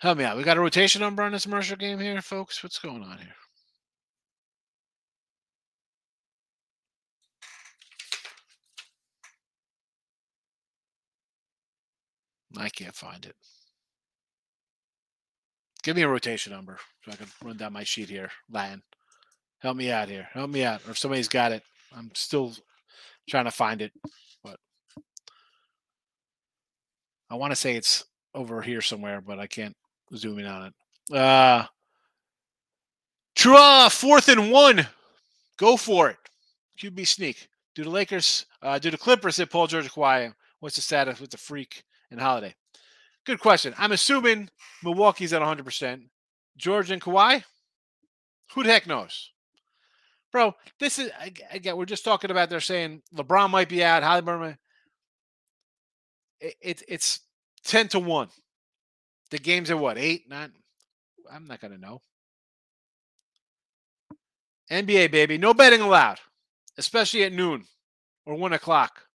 [0.00, 0.36] Help me out.
[0.36, 2.62] We got a rotation number on this Mercer game here, folks.
[2.62, 3.34] What's going on here?
[12.56, 13.34] I can't find it.
[15.82, 18.30] Give me a rotation number so I can run down my sheet here.
[18.50, 18.82] Latin.
[19.58, 20.28] Help me out here.
[20.32, 20.80] Help me out.
[20.86, 21.62] Or if somebody's got it.
[21.96, 22.52] I'm still
[23.28, 23.92] trying to find it.
[24.44, 24.60] But
[27.30, 29.74] I want to say it's over here somewhere, but I can't
[30.16, 31.16] zoom in on it.
[31.16, 31.66] Uh
[33.38, 34.86] Trua, fourth and one.
[35.58, 36.16] Go for it.
[36.80, 37.48] QB sneak.
[37.74, 40.34] Do the Lakers, uh, do the Clippers hit Paul George Kawhi?
[40.58, 42.52] What's the status with the freak and Holiday?
[43.24, 43.74] Good question.
[43.78, 44.50] I'm assuming
[44.82, 46.08] Milwaukee's at 100%.
[46.56, 47.44] George and Kawhi?
[48.54, 49.30] Who the heck knows?
[50.32, 51.10] Bro, this is,
[51.52, 54.56] again, we're just talking about they're saying LeBron might be out, Haliburton.
[56.40, 57.20] It, it, it's
[57.64, 58.28] 10 to 1.
[59.30, 60.52] The game's are what, 8, 9?
[61.30, 62.00] I'm not to know.
[64.70, 65.38] NBA, baby.
[65.38, 66.18] No betting allowed,
[66.76, 67.64] especially at noon
[68.26, 69.08] or 1 o'clock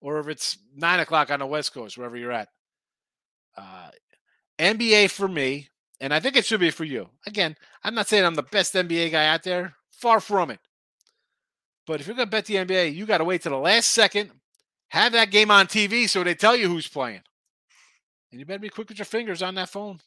[0.00, 2.48] or if it's 9 o'clock on the West Coast, wherever you're at.
[3.56, 3.90] Uh,
[4.58, 5.68] NBA for me,
[6.00, 7.08] and I think it should be for you.
[7.26, 9.74] Again, I'm not saying I'm the best NBA guy out there.
[9.90, 10.60] Far from it.
[11.86, 14.30] But if you're to bet the NBA, you got to wait to the last second,
[14.88, 17.22] have that game on TV so they tell you who's playing.
[18.30, 20.00] And you better be quick with your fingers on that phone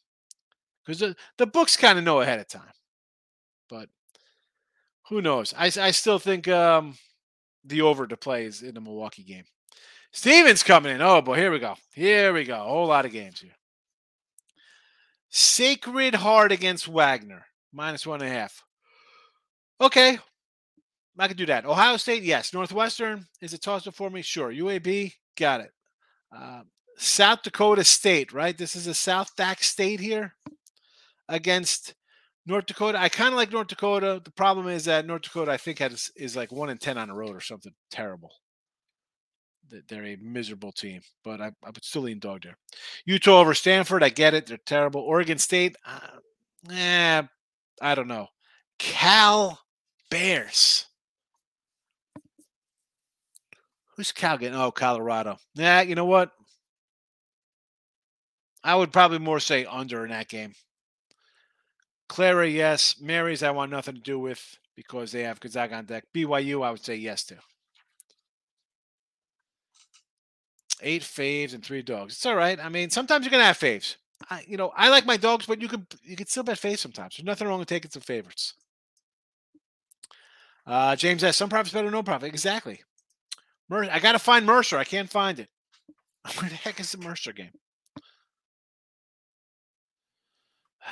[0.84, 2.72] because the, the books kind of know ahead of time.
[3.68, 3.88] But
[5.08, 5.54] who knows?
[5.56, 6.96] I, I still think um,
[7.64, 9.44] the over to play is in the Milwaukee game.
[10.12, 11.02] Stevens coming in.
[11.02, 11.74] Oh boy, here we go.
[11.94, 12.60] Here we go.
[12.60, 13.52] A whole lot of games here.
[15.30, 18.62] Sacred Heart against Wagner, minus one and a half.
[19.80, 20.18] Okay,
[21.18, 21.64] I could do that.
[21.64, 22.52] Ohio State, yes.
[22.52, 24.22] Northwestern is it toss up for me.
[24.22, 24.52] Sure.
[24.52, 25.70] UAB, got it.
[26.34, 26.62] Uh,
[27.02, 28.56] South Dakota State, right?
[28.56, 30.34] This is a South Dak State here
[31.28, 31.94] against
[32.46, 32.98] North Dakota.
[32.98, 34.20] I kind of like North Dakota.
[34.24, 37.08] The problem is that North Dakota, I think, has is like one in ten on
[37.08, 38.32] the road or something terrible
[39.88, 42.56] they're a miserable team, but I, I would still lean dog there.
[43.04, 44.46] Utah over Stanford, I get it.
[44.46, 45.00] They're terrible.
[45.00, 47.22] Oregon State, uh, eh,
[47.80, 48.28] I don't know.
[48.78, 49.60] Cal
[50.10, 50.86] Bears.
[53.96, 54.58] Who's Cal getting?
[54.58, 55.38] Oh, Colorado.
[55.54, 56.32] Yeah, you know what?
[58.64, 60.54] I would probably more say under in that game.
[62.08, 62.96] Clara, yes.
[63.00, 66.04] Mary's, I want nothing to do with because they have Gonzaga on deck.
[66.14, 67.36] BYU, I would say yes to.
[70.82, 72.14] eight faves and three dogs.
[72.14, 72.58] It's all right.
[72.60, 73.96] I mean, sometimes you're gonna have faves.
[74.30, 76.78] I, you know, I like my dogs, but you could you could still bet faves
[76.78, 77.16] sometimes.
[77.16, 78.54] There's nothing wrong with taking some favorites.
[80.66, 82.28] Uh, James says some profits better, no profit.
[82.28, 82.80] Exactly.
[83.68, 84.76] Mer- I gotta find Mercer.
[84.76, 85.48] I can't find it.
[86.38, 87.52] Where the heck is the Mercer game?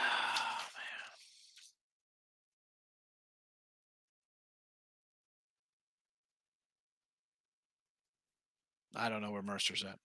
[8.94, 9.98] I don't know where Mercer's at.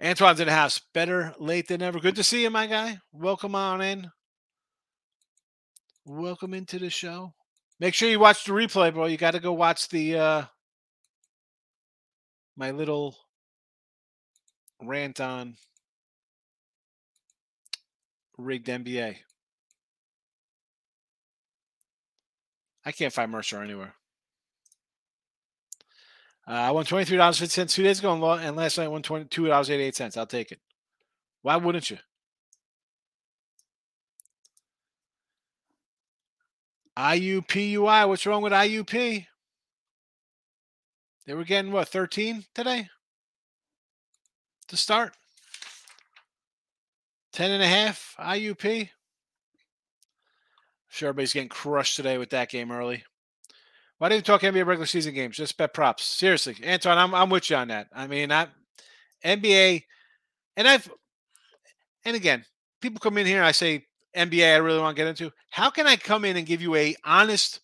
[0.00, 0.80] Antoine's in the house.
[0.92, 2.00] Better late than never.
[2.00, 2.98] Good to see you, my guy.
[3.12, 4.10] Welcome on in.
[6.04, 7.34] Welcome into the show.
[7.78, 9.06] Make sure you watch the replay, bro.
[9.06, 10.42] You got to go watch the uh
[12.56, 13.16] my little
[14.82, 15.54] rant on
[18.38, 19.16] rigged NBA.
[22.84, 23.94] I can't find Mercer anywhere.
[26.46, 28.88] Uh, I won twenty three dollars fifty cents two days ago, and last night I
[28.88, 30.16] won twenty two dollars eighty eight cents.
[30.16, 30.60] I'll take it.
[31.42, 31.98] Why wouldn't you?
[36.96, 38.08] IUPUI.
[38.08, 39.26] What's wrong with IUP?
[41.26, 42.88] They were getting what 13 today
[44.68, 45.14] to start.
[47.32, 48.88] 10 and a half IUP.
[50.88, 53.04] Sure, everybody's getting crushed today with that game early.
[53.98, 55.36] Why do you talk NBA regular season games?
[55.36, 56.04] Just bet props.
[56.04, 57.86] Seriously, Anton, I'm I'm with you on that.
[57.94, 58.48] I mean, I
[59.24, 59.84] NBA,
[60.56, 60.90] and I've,
[62.04, 62.44] and again,
[62.80, 63.38] people come in here.
[63.38, 64.54] and I say NBA.
[64.54, 65.32] I really want to get into.
[65.50, 67.60] How can I come in and give you a honest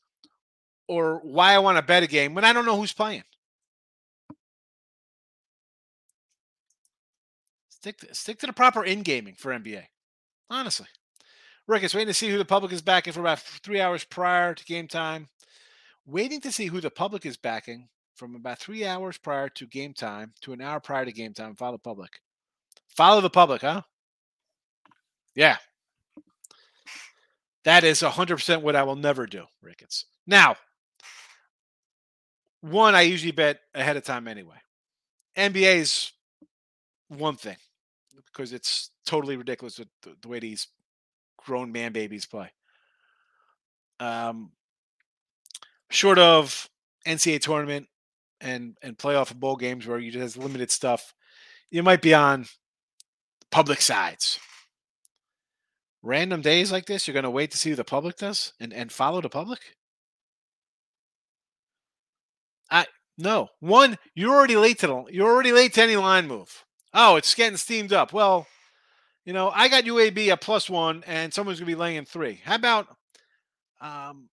[0.86, 3.24] or why I want to bet a game when I don't know who's playing?
[7.89, 9.84] Stick to, stick to the proper in gaming for NBA.
[10.51, 10.89] Honestly,
[11.66, 14.53] Rick is waiting to see who the public is backing for about three hours prior
[14.53, 15.28] to game time.
[16.05, 19.95] Waiting to see who the public is backing from about three hours prior to game
[19.95, 21.57] time to an hour prior to game time.
[21.57, 22.20] Follow the public.
[22.95, 23.80] Follow the public, huh?
[25.34, 25.57] Yeah.
[27.64, 30.05] That is 100% what I will never do, Ricketts.
[30.26, 30.57] Now,
[32.61, 34.57] one, I usually bet ahead of time anyway.
[35.39, 36.12] NBA is
[37.09, 37.57] one thing
[38.32, 40.68] because it's totally ridiculous with the, the way these
[41.36, 42.50] grown man babies play.
[44.00, 44.52] Um,
[45.90, 46.68] short of
[47.06, 47.88] NCAA tournament
[48.40, 51.14] and and playoff and bowl games where you just limited stuff,
[51.70, 52.46] you might be on
[53.50, 54.38] public sides.
[56.02, 58.92] Random days like this, you're going to wait to see the public does and and
[58.92, 59.60] follow the public.
[62.70, 63.98] I no one.
[64.14, 65.04] You're already late to the.
[65.10, 66.64] You're already late to any line move.
[66.95, 68.12] Oh, it's getting steamed up.
[68.12, 68.47] Well,
[69.24, 72.41] you know, I got UAB at plus one, and someone's gonna be laying three.
[72.45, 72.89] How about?
[73.80, 74.28] Um,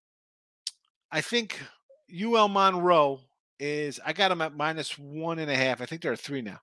[1.11, 1.61] I think
[2.09, 3.19] UL Monroe
[3.59, 3.99] is.
[4.05, 5.81] I got them at minus one and a half.
[5.81, 6.59] I think they're at three now.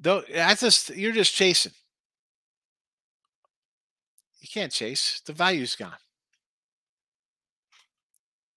[0.00, 1.72] Though that's just you're just chasing.
[4.40, 5.22] You can't chase.
[5.24, 5.92] The value's gone.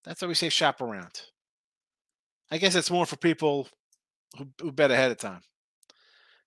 [0.03, 1.21] That's why we say shop around.
[2.51, 3.67] I guess it's more for people
[4.37, 5.41] who, who bet ahead of time.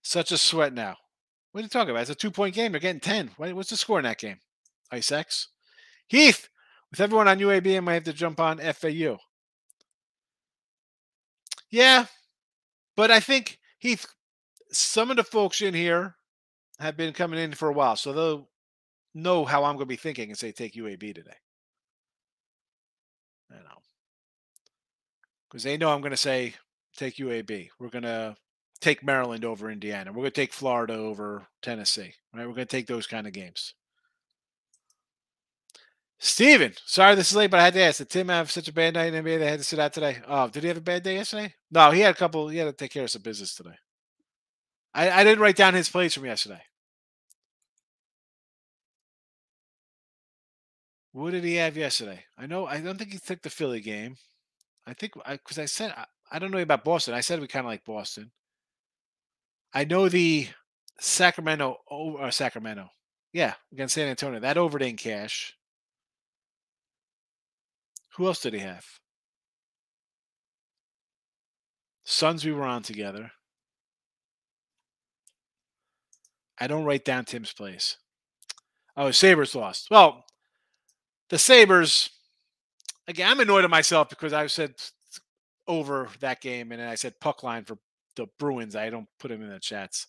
[0.03, 0.97] Such a sweat now.
[1.53, 2.03] What are you talking about?
[2.03, 2.73] It's a two point game.
[2.73, 3.33] They're getting 10.
[3.37, 4.39] What's the score in that game?
[4.91, 5.49] Ice X.
[6.07, 6.49] Heath,
[6.91, 9.19] with everyone on UAB, I might have to jump on FAU.
[11.71, 12.07] Yeah,
[12.97, 14.07] but I think Heath,
[14.73, 16.17] some of the folks in here
[16.79, 18.49] have been coming in for a while, so they'll
[19.15, 21.37] know how I'm going to be thinking and say take UAB today.
[23.51, 23.83] You know,
[25.49, 26.55] because they know I'm going to say
[26.99, 27.69] take UAB.
[27.79, 28.37] We're to
[28.81, 30.13] take Maryland over Indiana.
[30.13, 32.15] We're to take Florida over Tennessee.
[32.35, 32.47] Right?
[32.47, 33.75] We're to take those kind of games.
[36.21, 37.99] Steven, sorry this is late, but I had to ask.
[37.99, 40.19] Did Tim have such a bad night in NBA they had to sit out today?
[40.27, 41.55] Oh, did he have a bad day yesterday?
[41.71, 42.49] No, he had a couple.
[42.49, 43.77] He had to take care of some business today.
[44.93, 46.61] I, I didn't write down his plays from yesterday.
[51.13, 52.25] What did he have yesterday?
[52.37, 52.67] I know.
[52.67, 54.17] I don't think he took the Philly game.
[54.87, 55.95] I think because I, I, said
[56.31, 57.15] I, don't know about Boston.
[57.15, 58.31] I said we kind of like Boston.
[59.73, 60.49] I know the
[61.01, 62.89] Sacramento or uh, Sacramento.
[63.33, 64.41] Yeah, against San Antonio.
[64.41, 65.55] That over didn't cash.
[68.17, 68.85] Who else did he have?
[72.05, 73.31] Suns we were on together.
[76.59, 77.99] I don't write down Tim's plays.
[78.97, 79.89] Oh, Sabres lost.
[79.91, 80.25] Well,
[81.29, 82.11] the Sabres,
[83.07, 84.75] again, I'm annoyed at myself because I said
[85.69, 87.79] over that game and I said puck line for
[88.17, 88.75] the Bruins.
[88.75, 90.07] I don't put them in the chats.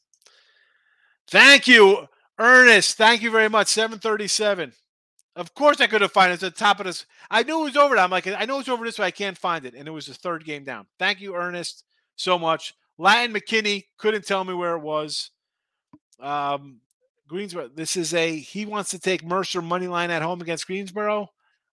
[1.28, 2.08] Thank you,
[2.40, 2.98] Ernest.
[2.98, 3.68] Thank you very much.
[3.68, 4.74] 737.
[5.36, 7.06] Of course I could have found it at the top of this.
[7.30, 7.98] I knew it was over.
[7.98, 9.06] I'm like, I know it's over this way.
[9.06, 9.76] I can't find it.
[9.76, 10.88] And it was the third game down.
[10.98, 11.84] Thank you, Ernest,
[12.16, 12.74] so much.
[12.98, 15.32] Latin McKinney couldn't tell me where it was.
[16.20, 16.82] Um,
[17.28, 17.70] Greensboro.
[17.70, 21.30] This is a he wants to take Mercer money line at home against Greensboro.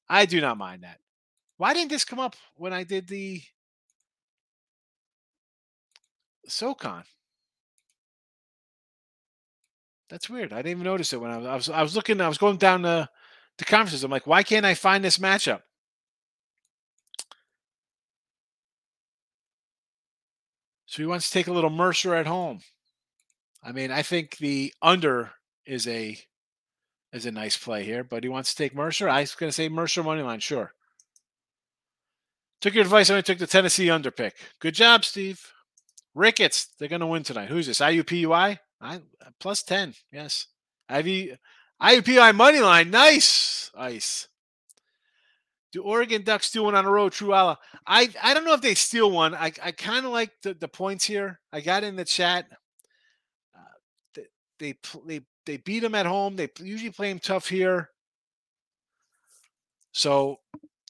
[0.09, 1.01] I do not mind that.
[1.57, 3.43] Why didn't this come up when I did the
[6.47, 7.05] SoCon?
[10.09, 10.53] That's weird.
[10.53, 12.21] I didn't even notice it when I was I was, I was looking.
[12.21, 13.09] I was going down the
[13.59, 14.05] the conferences.
[14.05, 15.63] I'm like, why can't I find this matchup?
[20.87, 22.61] So he wants to take a little Mercer at home.
[23.63, 25.33] I mean, I think the under
[25.67, 26.17] is a
[27.13, 29.09] is a nice play here, but he wants to take Mercer.
[29.09, 30.73] I was going to say Mercer money line, sure.
[32.61, 33.11] Took your advice.
[33.11, 34.35] And I took the Tennessee under pick.
[34.61, 35.53] Good job, Steve.
[36.17, 37.49] Ricketts, they're going to win tonight.
[37.49, 37.81] Who's this?
[37.81, 38.59] IUPUI?
[38.81, 39.01] I,
[39.39, 39.95] plus 10.
[40.11, 40.47] Yes.
[40.91, 41.39] IV,
[41.81, 42.91] IUPUI money line.
[42.91, 43.71] Nice.
[43.77, 44.29] Ice.
[45.73, 47.13] Do Oregon Ducks steal one on a road?
[47.13, 47.59] True Allah.
[47.87, 49.35] I, I don't know if they steal one.
[49.35, 51.39] I, I kind of like the, the points here.
[51.53, 52.47] I got in the chat.
[53.55, 53.61] Uh,
[54.15, 54.25] they,
[54.59, 56.37] they, they they beat them at home.
[56.37, 57.91] They usually play them tough here.
[59.93, 60.41] So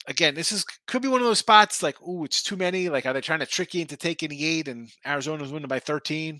[0.07, 2.89] again, this is could be one of those spots like, oh, it's too many.
[2.89, 5.79] Like, are they trying to trick you into taking the eight and Arizona's winning by
[5.79, 6.39] 13?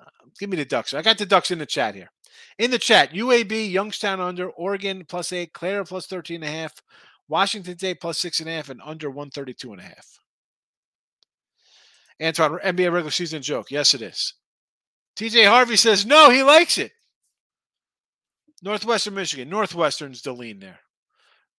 [0.00, 0.04] Uh,
[0.38, 0.94] give me the Ducks.
[0.94, 2.10] I got the Ducks in the chat here.
[2.58, 6.72] In the chat, UAB, Youngstown under, Oregon plus eight, Clara plus 13 and a half,
[7.28, 10.18] Washington State plus six and a half, and under 132 and a half.
[12.20, 13.70] Antoine, NBA regular season joke.
[13.70, 14.34] Yes, it is.
[15.16, 16.92] TJ Harvey says no, he likes it.
[18.62, 19.48] Northwestern Michigan.
[19.48, 20.80] Northwestern's the lean there.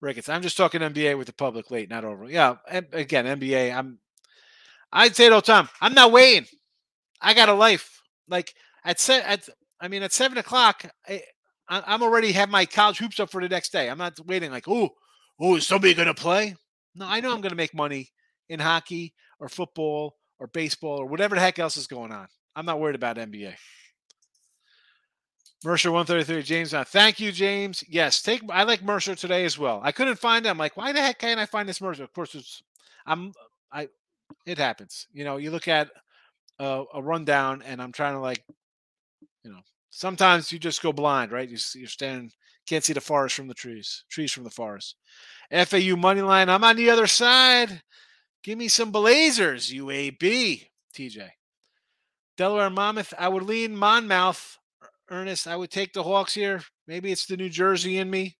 [0.02, 0.30] Ricketts.
[0.30, 2.26] I'm just talking NBA with the public late, not over.
[2.26, 2.56] Yeah.
[2.68, 3.76] Again, NBA.
[3.76, 4.00] I'm.
[4.92, 5.70] I'd say it all time.
[5.82, 6.48] I'm not waiting.
[7.22, 8.02] I got a life.
[8.28, 8.54] Like
[8.86, 9.50] at set at.
[9.82, 11.20] I mean, at seven o'clock, eh,
[11.70, 13.90] I, I'm already have my college hoops up for the next day.
[13.90, 14.52] I'm not waiting.
[14.52, 14.90] Like, oh,
[15.40, 16.56] oh, is somebody gonna play?
[16.96, 18.10] No, I know I'm gonna make money
[18.50, 22.28] in hockey or football or baseball or whatever the heck else is going on.
[22.56, 23.54] I'm not worried about NBA.
[25.64, 26.72] Mercer 133, James.
[26.72, 27.84] Now, thank you, James.
[27.90, 28.42] Yes, take.
[28.50, 29.82] I like Mercer today as well.
[29.84, 30.50] I couldn't find it.
[30.50, 32.04] I'm like, why the heck can't I find this Mercer?
[32.04, 32.64] Of course, it's.
[33.06, 33.34] I'm.
[33.72, 33.90] I.
[34.46, 35.08] It happens.
[35.12, 35.90] You know, you look at
[36.60, 38.44] a, a rundown, and I'm trying to like,
[39.44, 41.50] you know, sometimes you just go blind, right?
[41.50, 42.32] You, you're standing,
[42.66, 44.96] can't see the forest from the trees, trees from the forest.
[45.52, 46.50] FAU money line.
[46.50, 47.82] I'm on the other side.
[48.44, 51.30] Give me some Blazers, UAB, TJ.
[52.38, 53.14] Delaware Monmouth.
[53.20, 54.59] I would lean Monmouth
[55.12, 56.62] Ernest, I would take the Hawks here.
[56.88, 58.38] Maybe it's the New Jersey in me.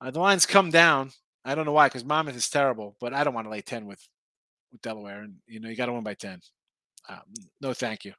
[0.00, 1.10] Uh, the lines come down.
[1.44, 3.86] I don't know why, because Monmouth is terrible, but I don't want to lay 10
[3.86, 4.06] with,
[4.70, 5.22] with Delaware.
[5.22, 6.40] And, you know, you got to win by 10.
[7.08, 7.20] Um,
[7.60, 8.12] no, thank you.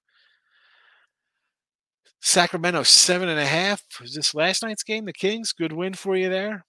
[2.22, 3.84] Sacramento, seven and a half.
[4.02, 5.06] Was this last night's game?
[5.06, 6.66] The Kings, good win for you there.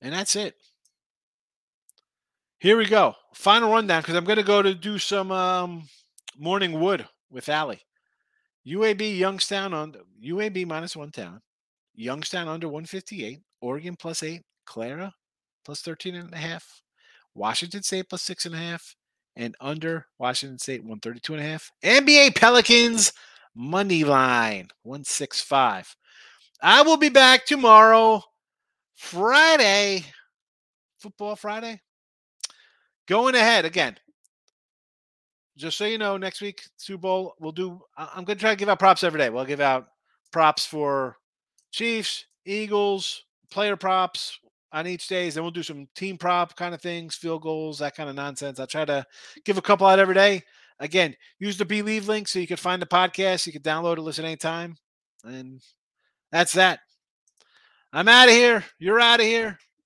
[0.00, 0.54] And that's it.
[2.58, 3.14] Here we go.
[3.34, 5.88] Final rundown because I'm going to go to do some um,
[6.38, 7.82] morning wood with Allie.
[8.66, 9.94] UAB Youngstown on
[10.24, 11.40] UAB minus one town.
[11.94, 13.40] Youngstown under 158.
[13.60, 14.42] Oregon plus eight.
[14.64, 15.12] Clara
[15.64, 16.82] plus 13 and a half.
[17.34, 18.94] Washington State plus six and a half.
[19.34, 21.70] And under Washington State 132 and a half.
[21.82, 23.12] NBA Pelicans
[23.54, 25.96] money line 165.
[26.62, 28.22] I will be back tomorrow,
[28.94, 30.04] Friday,
[30.98, 31.80] football Friday.
[33.08, 33.96] Going ahead again,
[35.56, 37.80] just so you know, next week Super Bowl we'll do.
[37.96, 39.30] I'm going to try to give out props every day.
[39.30, 39.88] We'll give out
[40.32, 41.16] props for
[41.70, 44.38] Chiefs, Eagles, player props
[44.72, 45.34] on each days.
[45.34, 48.58] Then we'll do some team prop kind of things, field goals, that kind of nonsense.
[48.58, 49.04] I'll try to
[49.44, 50.42] give a couple out every day.
[50.80, 53.46] Again, use the Believe link so you can find the podcast.
[53.46, 54.76] You can download it, listen anytime,
[55.24, 55.60] and
[56.32, 56.80] that's that.
[57.92, 58.64] I'm out of here.
[58.78, 59.58] You're out of here.